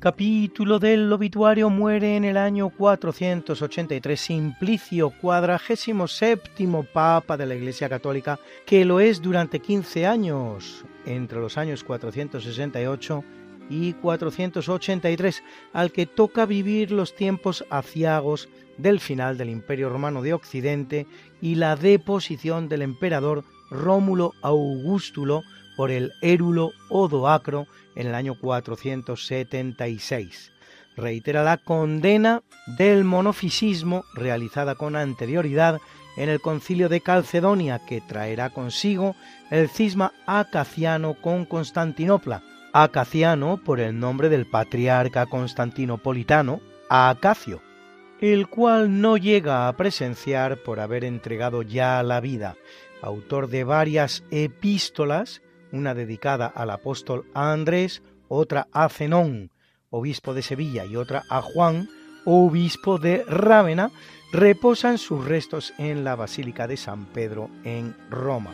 Capítulo 0.00 0.78
del 0.78 1.12
obituario 1.12 1.68
muere 1.68 2.16
en 2.16 2.24
el 2.24 2.38
año 2.38 2.70
483 2.70 4.18
Simplicio, 4.18 5.10
cuadragésimo 5.10 6.08
séptimo 6.08 6.84
papa 6.84 7.36
de 7.36 7.44
la 7.44 7.54
Iglesia 7.54 7.90
Católica, 7.90 8.40
que 8.64 8.86
lo 8.86 8.98
es 8.98 9.20
durante 9.20 9.60
15 9.60 10.06
años, 10.06 10.86
entre 11.04 11.38
los 11.38 11.58
años 11.58 11.84
468 11.84 13.24
y 13.68 13.92
483, 13.92 15.42
al 15.74 15.92
que 15.92 16.06
toca 16.06 16.46
vivir 16.46 16.92
los 16.92 17.14
tiempos 17.14 17.66
aciagos 17.68 18.48
del 18.78 19.00
final 19.00 19.36
del 19.36 19.50
Imperio 19.50 19.90
Romano 19.90 20.22
de 20.22 20.32
Occidente 20.32 21.06
y 21.42 21.56
la 21.56 21.76
deposición 21.76 22.70
del 22.70 22.80
emperador 22.80 23.44
Rómulo 23.70 24.32
Augustulo 24.40 25.42
por 25.76 25.90
el 25.90 26.12
érulo 26.22 26.72
Odoacro 26.88 27.66
en 27.94 28.06
el 28.06 28.14
año 28.14 28.38
476. 28.38 30.52
Reitera 30.96 31.42
la 31.42 31.56
condena 31.56 32.42
del 32.66 33.04
monofisismo 33.04 34.04
realizada 34.14 34.74
con 34.74 34.96
anterioridad 34.96 35.80
en 36.16 36.28
el 36.28 36.40
concilio 36.40 36.88
de 36.88 37.00
Calcedonia 37.00 37.80
que 37.86 38.00
traerá 38.00 38.50
consigo 38.50 39.14
el 39.50 39.68
cisma 39.68 40.12
acaciano 40.26 41.14
con 41.14 41.44
Constantinopla, 41.44 42.42
acaciano 42.72 43.60
por 43.64 43.80
el 43.80 43.98
nombre 43.98 44.28
del 44.28 44.46
patriarca 44.46 45.26
constantinopolitano 45.26 46.60
Acacio, 46.88 47.62
el 48.20 48.48
cual 48.48 49.00
no 49.00 49.16
llega 49.16 49.68
a 49.68 49.76
presenciar 49.76 50.62
por 50.62 50.80
haber 50.80 51.04
entregado 51.04 51.62
ya 51.62 52.02
la 52.02 52.20
vida, 52.20 52.56
autor 53.00 53.48
de 53.48 53.64
varias 53.64 54.24
epístolas, 54.30 55.40
una 55.72 55.94
dedicada 55.94 56.46
al 56.46 56.70
apóstol 56.70 57.26
Andrés, 57.34 58.02
otra 58.28 58.68
a 58.72 58.88
Zenón, 58.88 59.50
obispo 59.90 60.34
de 60.34 60.42
Sevilla, 60.42 60.84
y 60.84 60.96
otra 60.96 61.22
a 61.30 61.42
Juan, 61.42 61.88
obispo 62.24 62.98
de 62.98 63.24
Rávena, 63.24 63.90
reposan 64.32 64.98
sus 64.98 65.24
restos 65.24 65.72
en 65.78 66.04
la 66.04 66.14
Basílica 66.14 66.66
de 66.66 66.76
San 66.76 67.06
Pedro 67.06 67.50
en 67.64 67.96
Roma. 68.08 68.52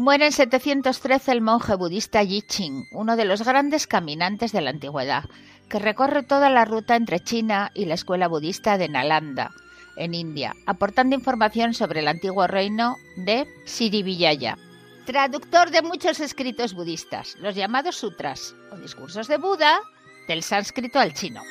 Muere 0.00 0.24
en 0.24 0.32
713 0.32 1.30
el 1.30 1.42
monje 1.42 1.74
budista 1.74 2.22
Yi 2.22 2.40
Ching, 2.40 2.86
uno 2.92 3.16
de 3.16 3.26
los 3.26 3.42
grandes 3.42 3.86
caminantes 3.86 4.50
de 4.50 4.62
la 4.62 4.70
antigüedad, 4.70 5.24
que 5.68 5.78
recorre 5.78 6.22
toda 6.22 6.48
la 6.48 6.64
ruta 6.64 6.96
entre 6.96 7.20
China 7.20 7.70
y 7.74 7.84
la 7.84 7.96
escuela 7.96 8.26
budista 8.26 8.78
de 8.78 8.88
Nalanda, 8.88 9.50
en 9.96 10.14
India, 10.14 10.56
aportando 10.64 11.16
información 11.16 11.74
sobre 11.74 12.00
el 12.00 12.08
antiguo 12.08 12.46
reino 12.46 12.96
de 13.16 13.46
Sirivijaya. 13.66 14.56
Traductor 15.04 15.70
de 15.70 15.82
muchos 15.82 16.18
escritos 16.20 16.72
budistas, 16.72 17.36
los 17.38 17.54
llamados 17.54 17.96
sutras 17.96 18.54
o 18.72 18.78
discursos 18.78 19.28
de 19.28 19.36
Buda, 19.36 19.80
del 20.26 20.42
sánscrito 20.42 20.98
al 20.98 21.12
chino. 21.12 21.42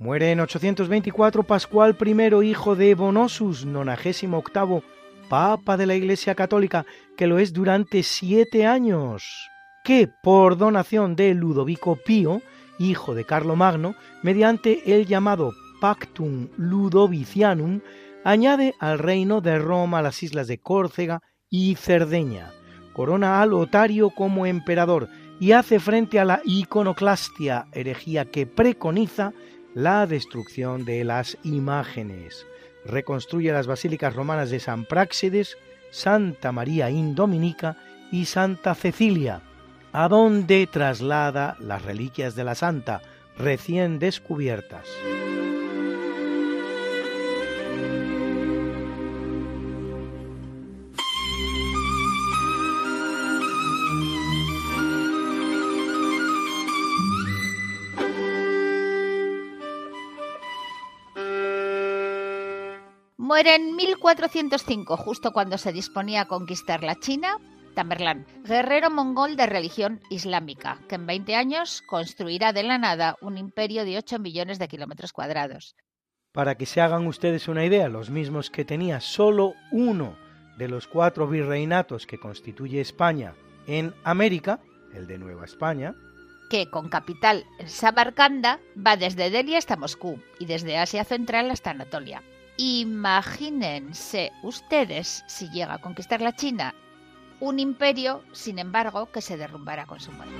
Muere 0.00 0.30
en 0.30 0.40
824 0.40 1.42
Pascual 1.42 1.94
I, 2.00 2.48
hijo 2.48 2.74
de 2.74 2.94
Bonosus, 2.94 3.66
98 3.66 4.82
Papa 5.28 5.76
de 5.76 5.84
la 5.84 5.94
Iglesia 5.94 6.34
Católica, 6.34 6.86
que 7.18 7.26
lo 7.26 7.38
es 7.38 7.52
durante 7.52 8.02
siete 8.02 8.64
años, 8.64 9.50
que 9.84 10.08
por 10.22 10.56
donación 10.56 11.16
de 11.16 11.34
Ludovico 11.34 11.96
Pío, 11.96 12.40
hijo 12.78 13.14
de 13.14 13.26
Carlomagno, 13.26 13.94
mediante 14.22 14.96
el 14.96 15.04
llamado 15.04 15.52
Pactum 15.82 16.48
Ludovicianum, 16.56 17.82
añade 18.24 18.74
al 18.80 18.98
reino 18.98 19.42
de 19.42 19.58
Roma 19.58 20.00
las 20.00 20.22
islas 20.22 20.46
de 20.46 20.56
Córcega 20.56 21.20
y 21.50 21.74
Cerdeña, 21.74 22.52
corona 22.94 23.42
a 23.42 23.44
Lotario 23.44 24.08
como 24.08 24.46
emperador 24.46 25.10
y 25.38 25.52
hace 25.52 25.78
frente 25.78 26.18
a 26.18 26.24
la 26.24 26.40
iconoclastia, 26.46 27.66
herejía 27.72 28.30
que 28.30 28.46
preconiza 28.46 29.34
la 29.74 30.06
destrucción 30.06 30.84
de 30.84 31.04
las 31.04 31.38
imágenes. 31.42 32.46
Reconstruye 32.84 33.52
las 33.52 33.66
basílicas 33.66 34.14
romanas 34.14 34.50
de 34.50 34.60
San 34.60 34.84
Práxides, 34.84 35.56
Santa 35.90 36.52
María 36.52 36.90
Indominica 36.90 37.76
y 38.10 38.24
Santa 38.24 38.74
Cecilia, 38.74 39.42
a 39.92 40.08
donde 40.08 40.66
traslada 40.66 41.56
las 41.60 41.82
reliquias 41.82 42.34
de 42.34 42.44
la 42.44 42.54
santa 42.54 43.02
recién 43.36 43.98
descubiertas. 43.98 44.86
Muere 63.30 63.54
en 63.54 63.76
1405, 63.76 64.96
justo 64.96 65.30
cuando 65.30 65.56
se 65.56 65.72
disponía 65.72 66.22
a 66.22 66.26
conquistar 66.26 66.82
la 66.82 66.96
China, 66.96 67.36
Tamerlán, 67.76 68.26
guerrero 68.42 68.90
mongol 68.90 69.36
de 69.36 69.46
religión 69.46 70.00
islámica, 70.10 70.80
que 70.88 70.96
en 70.96 71.06
20 71.06 71.36
años 71.36 71.80
construirá 71.86 72.52
de 72.52 72.64
la 72.64 72.76
nada 72.76 73.14
un 73.20 73.38
imperio 73.38 73.84
de 73.84 73.98
8 73.98 74.18
millones 74.18 74.58
de 74.58 74.66
kilómetros 74.66 75.12
cuadrados. 75.12 75.76
Para 76.32 76.56
que 76.56 76.66
se 76.66 76.80
hagan 76.80 77.06
ustedes 77.06 77.46
una 77.46 77.64
idea, 77.64 77.88
los 77.88 78.10
mismos 78.10 78.50
que 78.50 78.64
tenía 78.64 78.98
solo 78.98 79.54
uno 79.70 80.16
de 80.58 80.66
los 80.66 80.88
cuatro 80.88 81.28
virreinatos 81.28 82.08
que 82.08 82.18
constituye 82.18 82.80
España 82.80 83.34
en 83.68 83.94
América, 84.02 84.58
el 84.92 85.06
de 85.06 85.18
Nueva 85.18 85.44
España, 85.44 85.94
que 86.50 86.68
con 86.68 86.88
capital 86.88 87.44
en 87.60 87.68
Samarcanda 87.68 88.58
va 88.76 88.96
desde 88.96 89.30
Delhi 89.30 89.54
hasta 89.54 89.76
Moscú 89.76 90.20
y 90.40 90.46
desde 90.46 90.78
Asia 90.78 91.04
Central 91.04 91.52
hasta 91.52 91.70
Anatolia. 91.70 92.24
Imagínense 92.62 94.32
ustedes 94.42 95.24
si 95.26 95.48
llega 95.48 95.72
a 95.72 95.78
conquistar 95.78 96.20
la 96.20 96.36
China 96.36 96.74
un 97.40 97.58
imperio, 97.58 98.22
sin 98.32 98.58
embargo, 98.58 99.10
que 99.10 99.22
se 99.22 99.38
derrumbará 99.38 99.86
con 99.86 99.98
su 99.98 100.12
muerte. 100.12 100.34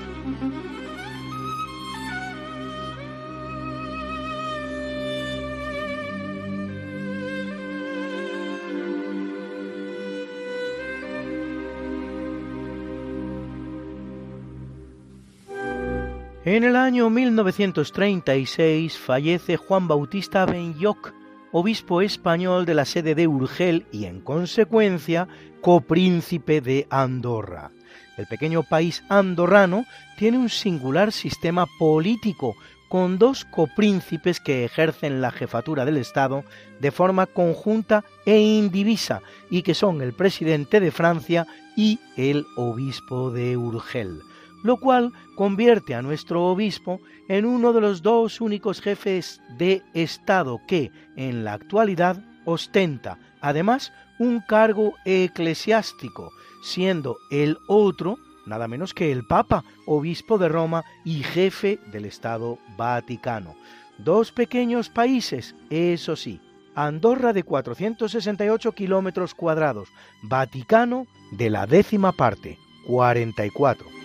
En 16.44 16.64
el 16.64 16.76
año 16.76 17.08
1936 17.08 18.98
fallece 18.98 19.56
Juan 19.56 19.88
Bautista 19.88 20.44
Benyoc, 20.44 21.14
obispo 21.52 22.00
español 22.02 22.66
de 22.66 22.74
la 22.74 22.84
sede 22.84 23.14
de 23.14 23.26
Urgel 23.26 23.86
y, 23.92 24.04
en 24.04 24.20
consecuencia, 24.20 25.28
copríncipe 25.60 26.60
de 26.60 26.86
Andorra. 26.90 27.70
El 28.16 28.26
pequeño 28.26 28.62
país 28.62 29.02
andorrano 29.08 29.86
tiene 30.18 30.38
un 30.38 30.48
singular 30.48 31.12
sistema 31.12 31.66
político 31.78 32.54
con 32.90 33.18
dos 33.18 33.44
copríncipes 33.44 34.40
que 34.40 34.64
ejercen 34.64 35.20
la 35.20 35.30
jefatura 35.30 35.84
del 35.84 35.96
Estado 35.96 36.44
de 36.80 36.90
forma 36.90 37.26
conjunta 37.26 38.04
e 38.26 38.38
indivisa 38.40 39.22
y 39.48 39.62
que 39.62 39.74
son 39.74 40.02
el 40.02 40.12
presidente 40.12 40.80
de 40.80 40.90
Francia 40.90 41.46
y 41.76 42.00
el 42.16 42.46
obispo 42.56 43.30
de 43.30 43.56
Urgel, 43.56 44.22
lo 44.62 44.78
cual 44.78 45.12
convierte 45.36 45.94
a 45.94 46.02
nuestro 46.02 46.44
obispo 46.46 47.00
en 47.28 47.44
uno 47.44 47.72
de 47.72 47.80
los 47.80 48.02
dos 48.02 48.40
únicos 48.40 48.80
jefes 48.80 49.40
de 49.56 49.82
Estado 49.94 50.60
que, 50.66 50.90
en 51.16 51.44
la 51.44 51.54
actualidad, 51.54 52.22
ostenta, 52.44 53.18
además, 53.40 53.92
un 54.18 54.40
cargo 54.40 54.94
eclesiástico, 55.04 56.30
siendo 56.62 57.16
el 57.30 57.58
otro 57.68 58.16
nada 58.46 58.68
menos 58.68 58.94
que 58.94 59.12
el 59.12 59.24
Papa, 59.24 59.64
obispo 59.86 60.36
de 60.36 60.48
Roma 60.48 60.84
y 61.04 61.22
jefe 61.22 61.78
del 61.92 62.04
Estado 62.04 62.58
Vaticano. 62.76 63.54
Dos 63.98 64.32
pequeños 64.32 64.88
países, 64.88 65.54
eso 65.70 66.16
sí, 66.16 66.40
Andorra 66.74 67.32
de 67.32 67.42
468 67.42 68.72
kilómetros 68.72 69.34
cuadrados, 69.34 69.88
Vaticano 70.22 71.06
de 71.32 71.50
la 71.50 71.66
décima 71.66 72.12
parte, 72.12 72.58
44. 72.86 73.99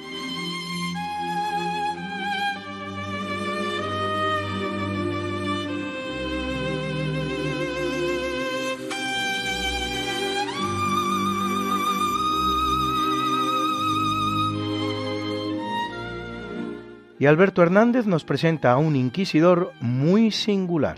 Alberto 17.26 17.62
Hernández 17.62 18.06
nos 18.06 18.24
presenta 18.24 18.72
a 18.72 18.78
un 18.78 18.96
inquisidor 18.96 19.72
muy 19.82 20.32
singular. 20.32 20.98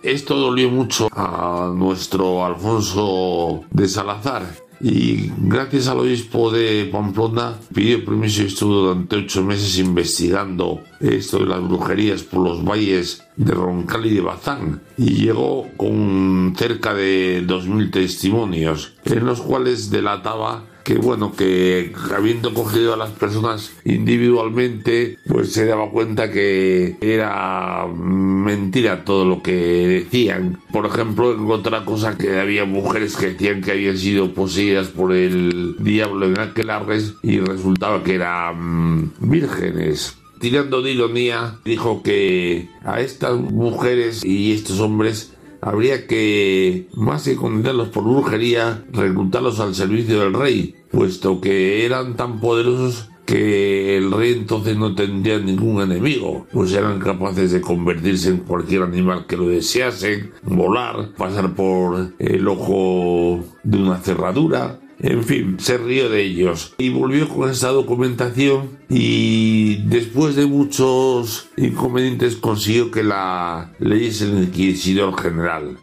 Esto 0.03 0.37
dolió 0.37 0.71
mucho 0.71 1.09
a 1.13 1.73
nuestro 1.75 2.45
Alfonso 2.45 3.65
de 3.71 3.89
Salazar, 3.89 4.47
y 4.81 5.33
gracias 5.39 5.89
al 5.89 5.99
obispo 5.99 6.53
de 6.53 6.89
Pamplona 6.93 7.55
pidió 7.75 8.05
permiso 8.05 8.43
y 8.43 8.47
estuvo 8.47 8.75
durante 8.75 9.17
ocho 9.17 9.43
meses 9.43 9.77
investigando 9.79 10.83
esto 11.01 11.41
de 11.41 11.47
las 11.47 11.63
brujerías 11.67 12.23
por 12.23 12.45
los 12.45 12.65
valles 12.65 13.25
de 13.37 13.55
Roncal 13.55 14.07
y 14.07 14.15
de 14.15 14.21
Bazán. 14.21 14.81
Y 14.97 15.25
llegó 15.25 15.67
con 15.77 16.55
cerca 16.57 16.95
de 16.95 17.43
dos 17.45 17.67
mil 17.67 17.91
testimonios 17.91 18.93
en 19.05 19.27
los 19.27 19.41
cuales 19.41 19.91
delataba 19.91 20.65
que 20.89 20.95
bueno, 20.95 21.35
que 21.37 21.93
habiendo 22.17 22.55
cogido 22.55 22.95
a 22.95 22.97
las 22.97 23.11
personas 23.11 23.73
individualmente, 23.85 25.19
pues 25.29 25.53
se 25.53 25.67
daba 25.67 25.91
cuenta 25.91 26.31
que 26.31 26.97
era 27.03 27.87
mentira 27.87 29.05
todo 29.05 29.27
lo 29.27 29.43
que 29.43 29.53
decían. 29.53 30.59
Por 30.73 30.87
ejemplo, 30.87 31.37
otra 31.53 31.85
cosa 31.85 32.17
que 32.17 32.41
había 32.41 32.65
mujeres 32.65 33.17
que 33.17 33.33
decían 33.33 33.61
que 33.61 33.73
habían 33.73 33.99
sido 33.99 34.33
poseídas 34.33 34.89
por 34.89 35.13
el 35.13 35.77
diablo 35.79 36.25
en 36.25 36.41
aquelarres 36.41 37.17
y 37.23 37.41
resultaba 37.41 38.03
que 38.03 38.15
eran 38.15 39.13
vírgenes 39.21 40.17
tirando 40.41 40.83
de 40.83 40.93
ironía, 40.93 41.59
dijo 41.65 42.03
que 42.03 42.71
a 42.85 43.01
estas 43.01 43.37
mujeres 43.39 44.25
y 44.25 44.53
estos 44.53 44.79
hombres 44.79 45.33
habría 45.61 46.07
que, 46.07 46.87
más 46.95 47.25
que 47.25 47.37
condenarlos 47.37 47.89
por 47.89 48.05
brujería, 48.05 48.85
reclutarlos 48.93 49.61
al 49.61 49.75
servicio 49.75 50.21
del 50.21 50.35
rey, 50.35 50.75
puesto 50.91 51.41
que 51.41 51.85
eran 51.85 52.17
tan 52.17 52.41
poderosos 52.41 53.09
que 53.29 53.99
el 53.99 54.11
rey 54.11 54.33
entonces 54.33 54.79
no 54.79 54.95
tendría 54.95 55.39
ningún 55.39 55.83
enemigo, 55.83 56.47
pues 56.51 56.73
eran 56.73 56.99
capaces 56.99 57.53
de 57.53 57.61
convertirse 57.61 58.31
en 58.31 58.39
cualquier 58.39 58.83
animal 58.83 59.27
que 59.27 59.37
lo 59.37 59.49
deseasen, 59.49 60.33
volar, 60.43 61.11
pasar 61.15 61.55
por 61.55 62.15
el 62.19 62.49
ojo 62.49 63.45
de 63.63 63.77
una 63.77 63.99
cerradura, 63.99 64.81
en 65.01 65.23
fin, 65.23 65.57
se 65.61 65.79
rió 65.79 66.09
de 66.09 66.23
ellos 66.23 66.75
y 66.79 66.89
volvió 66.89 67.29
con 67.29 67.51
esta 67.51 67.69
documentación 67.69 68.79
y 68.89 69.77
después 69.89 70.35
de 70.35 70.47
muchos 70.47 71.51
inconvenientes 71.57 72.35
consiguió 72.35 72.91
que 72.91 73.05
la 73.05 73.73
leyese 73.79 74.25
el 74.25 74.45
inquisidor 74.45 75.21
general. 75.21 75.77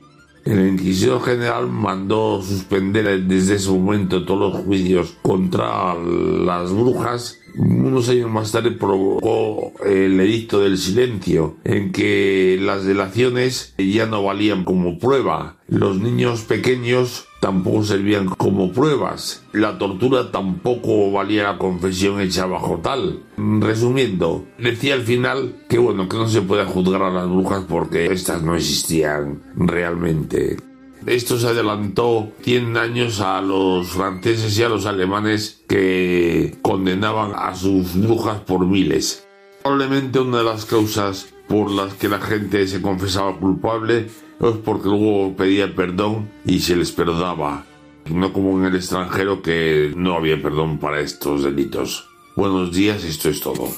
El 0.45 0.67
inquisidor 0.67 1.23
general 1.23 1.67
mandó 1.67 2.39
suspender 2.39 3.23
desde 3.23 3.55
ese 3.55 3.71
momento 3.71 4.25
todos 4.25 4.53
los 4.53 4.63
juicios 4.63 5.17
contra 5.23 5.95
las 5.95 6.71
brujas 6.71 7.39
unos 7.57 8.09
años 8.09 8.29
más 8.29 8.51
tarde 8.51 8.71
provocó 8.71 9.73
el 9.85 10.19
edicto 10.19 10.59
del 10.59 10.77
silencio, 10.77 11.57
en 11.63 11.91
que 11.91 12.57
las 12.61 12.85
delaciones 12.85 13.73
ya 13.77 14.05
no 14.05 14.23
valían 14.23 14.63
como 14.63 14.99
prueba. 14.99 15.57
Los 15.67 15.99
niños 15.99 16.41
pequeños 16.41 17.27
tampoco 17.39 17.83
servían 17.83 18.27
como 18.27 18.71
pruebas. 18.71 19.43
La 19.53 19.77
tortura 19.77 20.31
tampoco 20.31 21.11
valía 21.11 21.43
la 21.43 21.57
confesión 21.57 22.19
hecha 22.19 22.45
bajo 22.45 22.79
tal. 22.79 23.23
Resumiendo, 23.37 24.45
decía 24.57 24.95
al 24.95 25.03
final 25.03 25.55
que 25.69 25.77
bueno, 25.77 26.09
que 26.09 26.17
no 26.17 26.27
se 26.27 26.41
puede 26.41 26.65
juzgar 26.65 27.03
a 27.03 27.11
las 27.11 27.29
brujas 27.29 27.63
porque 27.67 28.11
estas 28.11 28.41
no 28.41 28.55
existían 28.55 29.41
realmente. 29.55 30.57
Esto 31.05 31.37
se 31.37 31.47
adelantó 31.47 32.31
100 32.41 32.77
años 32.77 33.21
a 33.21 33.39
los 33.39 33.89
franceses 33.89 34.57
y 34.57 34.63
a 34.63 34.69
los 34.69 34.87
alemanes 34.87 35.63
que 35.67 36.55
condenaban 36.63 37.33
a 37.35 37.55
sus 37.55 37.93
brujas 37.95 38.39
por 38.41 38.65
miles. 38.65 39.27
Probablemente 39.61 40.19
una 40.19 40.39
de 40.39 40.43
las 40.45 40.65
causas 40.65 41.27
por 41.47 41.69
las 41.69 41.93
que 41.93 42.09
la 42.09 42.19
gente 42.19 42.67
se 42.67 42.81
confesaba 42.81 43.37
culpable 43.37 44.07
es 44.39 44.55
porque 44.63 44.89
luego 44.89 45.35
pedía 45.35 45.75
perdón 45.75 46.31
y 46.43 46.61
se 46.61 46.75
les 46.75 46.91
perdonaba. 46.91 47.65
No 48.09 48.33
como 48.33 48.57
en 48.59 48.65
el 48.65 48.75
extranjero 48.75 49.43
que 49.43 49.93
no 49.95 50.15
había 50.15 50.41
perdón 50.41 50.79
para 50.79 51.01
estos 51.01 51.43
delitos. 51.43 52.09
Buenos 52.35 52.71
días, 52.71 53.03
esto 53.03 53.29
es 53.29 53.41
todo. 53.41 53.69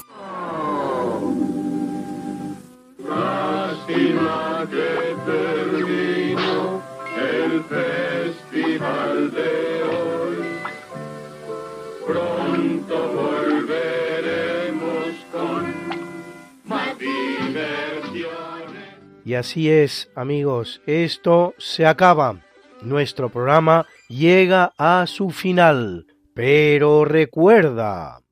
Y 19.28 19.34
así 19.34 19.68
es, 19.68 20.10
amigos, 20.14 20.80
esto 20.86 21.52
se 21.58 21.84
acaba. 21.84 22.40
Nuestro 22.80 23.28
programa 23.28 23.84
llega 24.08 24.72
a 24.78 25.06
su 25.06 25.28
final. 25.28 26.06
Pero 26.32 27.04
recuerda... 27.04 28.22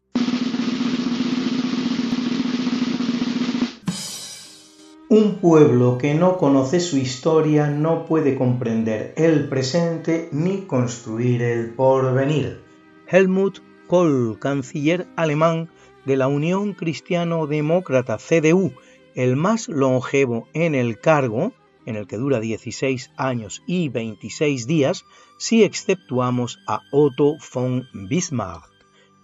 Un 5.10 5.34
pueblo 5.34 5.98
que 5.98 6.14
no 6.14 6.38
conoce 6.38 6.80
su 6.80 6.96
historia 6.96 7.68
no 7.68 8.06
puede 8.06 8.34
comprender 8.34 9.12
el 9.18 9.50
presente 9.50 10.30
ni 10.32 10.62
construir 10.62 11.42
el 11.42 11.74
porvenir. 11.74 12.62
Helmut 13.06 13.58
Kohl, 13.86 14.38
canciller 14.38 15.06
alemán 15.14 15.68
de 16.06 16.16
la 16.16 16.28
Unión 16.28 16.72
Cristiano-Demócrata 16.72 18.16
CDU, 18.16 18.72
el 19.16 19.34
más 19.34 19.68
longevo 19.68 20.46
en 20.52 20.74
el 20.74 21.00
cargo, 21.00 21.54
en 21.86 21.96
el 21.96 22.06
que 22.06 22.18
dura 22.18 22.38
16 22.38 23.12
años 23.16 23.62
y 23.66 23.88
26 23.88 24.66
días, 24.66 25.04
si 25.38 25.64
exceptuamos 25.64 26.58
a 26.68 26.82
Otto 26.92 27.36
von 27.52 27.88
Bismarck, 27.94 28.70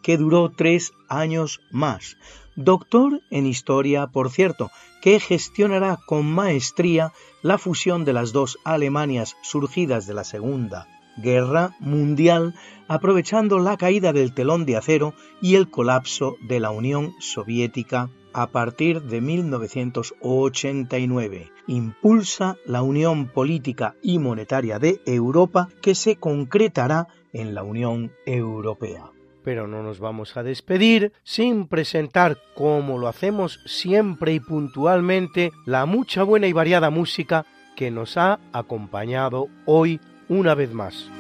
que 0.03 0.17
duró 0.17 0.51
tres 0.51 0.95
años 1.09 1.61
más. 1.71 2.17
Doctor 2.57 3.21
en 3.31 3.47
historia, 3.47 4.07
por 4.07 4.31
cierto, 4.31 4.71
que 5.03 5.21
gestionará 5.21 5.99
con 6.07 6.25
maestría 6.25 7.13
la 7.43 7.59
fusión 7.59 8.07
de 8.07 8.15
las 8.15 8.33
dos 8.33 8.59
Alemanias 8.65 9.37
surgidas 9.43 10.07
de 10.07 10.15
la 10.15 10.25
Segunda 10.25 10.89
Guerra 11.19 11.77
Mundial, 11.81 12.55
aprovechando 12.89 13.59
la 13.59 13.77
caída 13.77 14.15
del 14.15 14.33
telón 14.33 14.65
de 14.65 14.79
acero 14.79 15.13
y 15.43 15.57
el 15.57 15.69
colapso 15.69 16.37
de 16.41 16.61
la 16.61 16.71
Unión 16.71 17.13
Soviética 17.21 18.09
a 18.33 18.49
partir 18.49 19.03
de 19.03 19.21
1989. 19.21 21.53
Impulsa 21.67 22.57
la 22.67 22.83
Unión 22.83 23.29
Política 23.29 23.95
y 24.03 24.19
Monetaria 24.19 24.79
de 24.79 25.01
Europa 25.07 25.69
que 25.81 25.95
se 25.95 26.17
concretará 26.17 27.09
en 27.33 27.55
la 27.55 27.63
Unión 27.63 28.13
Europea. 28.27 29.11
Pero 29.45 29.67
no 29.67 29.83
nos 29.83 29.99
vamos 29.99 30.37
a 30.37 30.43
despedir 30.43 31.13
sin 31.25 31.67
presentar, 31.67 32.39
como 32.55 32.99
lo 32.99 33.09
hacemos 33.09 33.59
siempre 33.67 34.35
y 34.35 34.41
puntualmente, 34.41 35.51
la 35.67 35.87
mucha 35.87 36.23
buena 36.23 36.47
y 36.47 36.53
variada 36.53 36.91
música 36.91 37.47
que 37.77 37.91
nos 37.91 38.17
ha 38.17 38.39
acompañado 38.53 39.49
hoy 39.67 40.01
una 40.29 40.55
vez 40.55 40.73
más. 40.73 41.11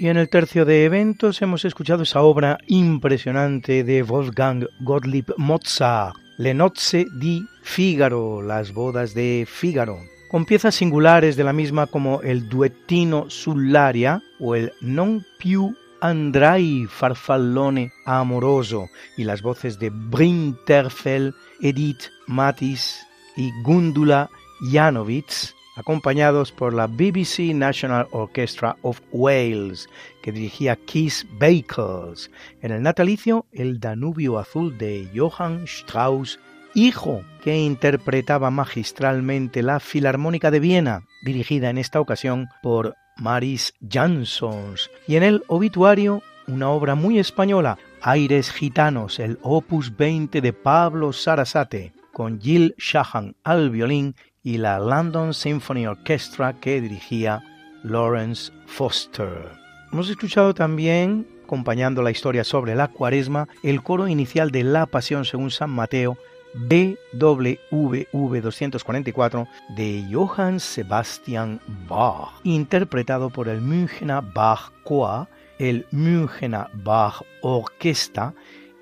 Y 0.00 0.06
en 0.06 0.16
el 0.16 0.28
tercio 0.28 0.64
de 0.64 0.84
eventos 0.84 1.42
hemos 1.42 1.64
escuchado 1.64 2.04
esa 2.04 2.22
obra 2.22 2.58
impresionante 2.68 3.82
de 3.82 4.04
Wolfgang 4.04 4.64
Gottlieb 4.78 5.34
Mozart, 5.38 6.14
Le 6.36 6.54
nozze 6.54 7.04
di 7.18 7.44
Figaro, 7.62 8.40
las 8.40 8.72
bodas 8.72 9.12
de 9.12 9.44
Fígaro, 9.44 9.98
con 10.30 10.44
piezas 10.44 10.76
singulares 10.76 11.34
de 11.36 11.42
la 11.42 11.52
misma 11.52 11.88
como 11.88 12.22
el 12.22 12.48
duettino 12.48 13.28
sull'aria 13.28 14.22
o 14.38 14.54
el 14.54 14.70
Non 14.82 15.26
più 15.36 15.74
andrai 16.00 16.86
farfallone 16.86 17.90
amoroso 18.06 18.86
y 19.16 19.24
las 19.24 19.42
voces 19.42 19.80
de 19.80 19.90
Brinterfell, 19.90 21.34
Edith 21.60 22.04
Matis 22.28 23.04
y 23.36 23.50
Gundula 23.64 24.30
Janowitz 24.70 25.57
acompañados 25.78 26.50
por 26.50 26.74
la 26.74 26.88
BBC 26.88 27.54
National 27.54 28.08
Orchestra 28.10 28.76
of 28.82 29.00
Wales, 29.12 29.88
que 30.22 30.32
dirigía 30.32 30.74
Keith 30.74 31.24
Bakers, 31.38 32.32
en 32.60 32.72
el 32.72 32.82
natalicio 32.82 33.46
El 33.52 33.78
Danubio 33.78 34.40
Azul 34.40 34.76
de 34.76 35.08
Johann 35.14 35.62
Strauss, 35.64 36.40
hijo, 36.74 37.22
que 37.44 37.56
interpretaba 37.56 38.50
magistralmente 38.50 39.62
la 39.62 39.78
Filarmónica 39.78 40.50
de 40.50 40.58
Viena, 40.58 41.04
dirigida 41.22 41.70
en 41.70 41.78
esta 41.78 42.00
ocasión 42.00 42.48
por 42.60 42.96
Maris 43.16 43.72
Jansons, 43.88 44.90
y 45.06 45.14
en 45.14 45.22
el 45.22 45.44
obituario 45.46 46.22
una 46.48 46.70
obra 46.70 46.96
muy 46.96 47.20
española, 47.20 47.78
Aires 48.00 48.50
Gitanos, 48.50 49.20
el 49.20 49.38
opus 49.42 49.96
20 49.96 50.40
de 50.40 50.52
Pablo 50.52 51.12
Sarasate, 51.12 51.92
con 52.12 52.40
Jill 52.40 52.74
Shahan 52.78 53.36
al 53.44 53.70
violín 53.70 54.16
y 54.48 54.56
la 54.56 54.78
London 54.78 55.34
Symphony 55.34 55.86
Orchestra 55.86 56.54
que 56.54 56.80
dirigía 56.80 57.44
Lawrence 57.82 58.50
Foster. 58.64 59.50
Hemos 59.92 60.08
escuchado 60.08 60.54
también, 60.54 61.26
acompañando 61.44 62.00
la 62.00 62.10
historia 62.10 62.44
sobre 62.44 62.74
la 62.74 62.88
cuaresma, 62.88 63.46
el 63.62 63.82
coro 63.82 64.08
inicial 64.08 64.50
de 64.50 64.64
La 64.64 64.86
Pasión 64.86 65.26
según 65.26 65.50
San 65.50 65.68
Mateo, 65.68 66.16
BWV 66.54 68.40
244 68.40 69.46
de 69.76 70.06
Johann 70.10 70.60
Sebastian 70.60 71.60
Bach, 71.86 72.40
interpretado 72.42 73.28
por 73.28 73.48
el 73.48 73.60
Münchener 73.60 74.22
Bach 74.32 74.72
Choir, 74.82 75.28
el 75.58 75.84
Münchener 75.90 76.68
Bach 76.72 77.20
Orquesta 77.42 78.32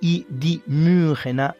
y 0.00 0.28
Die 0.28 0.62
Münchener 0.66 1.56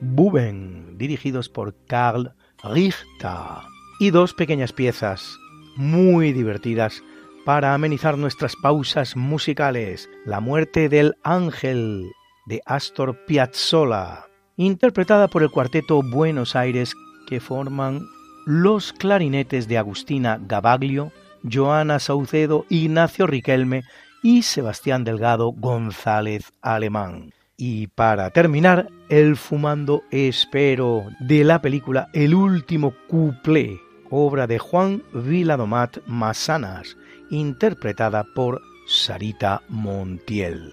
Buben, 0.00 0.98
dirigidos 0.98 1.48
por 1.48 1.74
Karl 1.86 2.34
Richter 2.64 3.66
y 3.98 4.10
dos 4.10 4.34
pequeñas 4.34 4.72
piezas 4.72 5.38
muy 5.76 6.32
divertidas 6.32 7.02
para 7.44 7.74
amenizar 7.74 8.16
nuestras 8.16 8.54
pausas 8.56 9.16
musicales. 9.16 10.08
La 10.24 10.40
muerte 10.40 10.88
del 10.88 11.16
ángel 11.24 12.10
de 12.46 12.60
Astor 12.66 13.24
Piazzolla, 13.26 14.26
interpretada 14.56 15.28
por 15.28 15.42
el 15.42 15.50
cuarteto 15.50 16.02
Buenos 16.02 16.54
Aires 16.54 16.94
que 17.26 17.40
forman 17.40 18.00
los 18.46 18.92
clarinetes 18.92 19.68
de 19.68 19.78
Agustina 19.78 20.38
Gabaglio, 20.40 21.12
Joana 21.50 21.98
Saucedo, 21.98 22.64
Ignacio 22.68 23.26
Riquelme 23.26 23.82
y 24.22 24.42
Sebastián 24.42 25.04
Delgado 25.04 25.52
González 25.52 26.52
Alemán. 26.60 27.32
Y 27.64 27.86
para 27.86 28.30
terminar, 28.30 28.88
el 29.08 29.36
fumando 29.36 30.02
espero 30.10 31.04
de 31.20 31.44
la 31.44 31.62
película 31.62 32.08
El 32.12 32.34
último 32.34 32.92
cuplé, 33.06 33.78
obra 34.10 34.48
de 34.48 34.58
Juan 34.58 35.04
Viladomat 35.12 35.98
Masanas, 36.08 36.96
interpretada 37.30 38.24
por 38.34 38.60
Sarita 38.88 39.62
Montiel. 39.68 40.72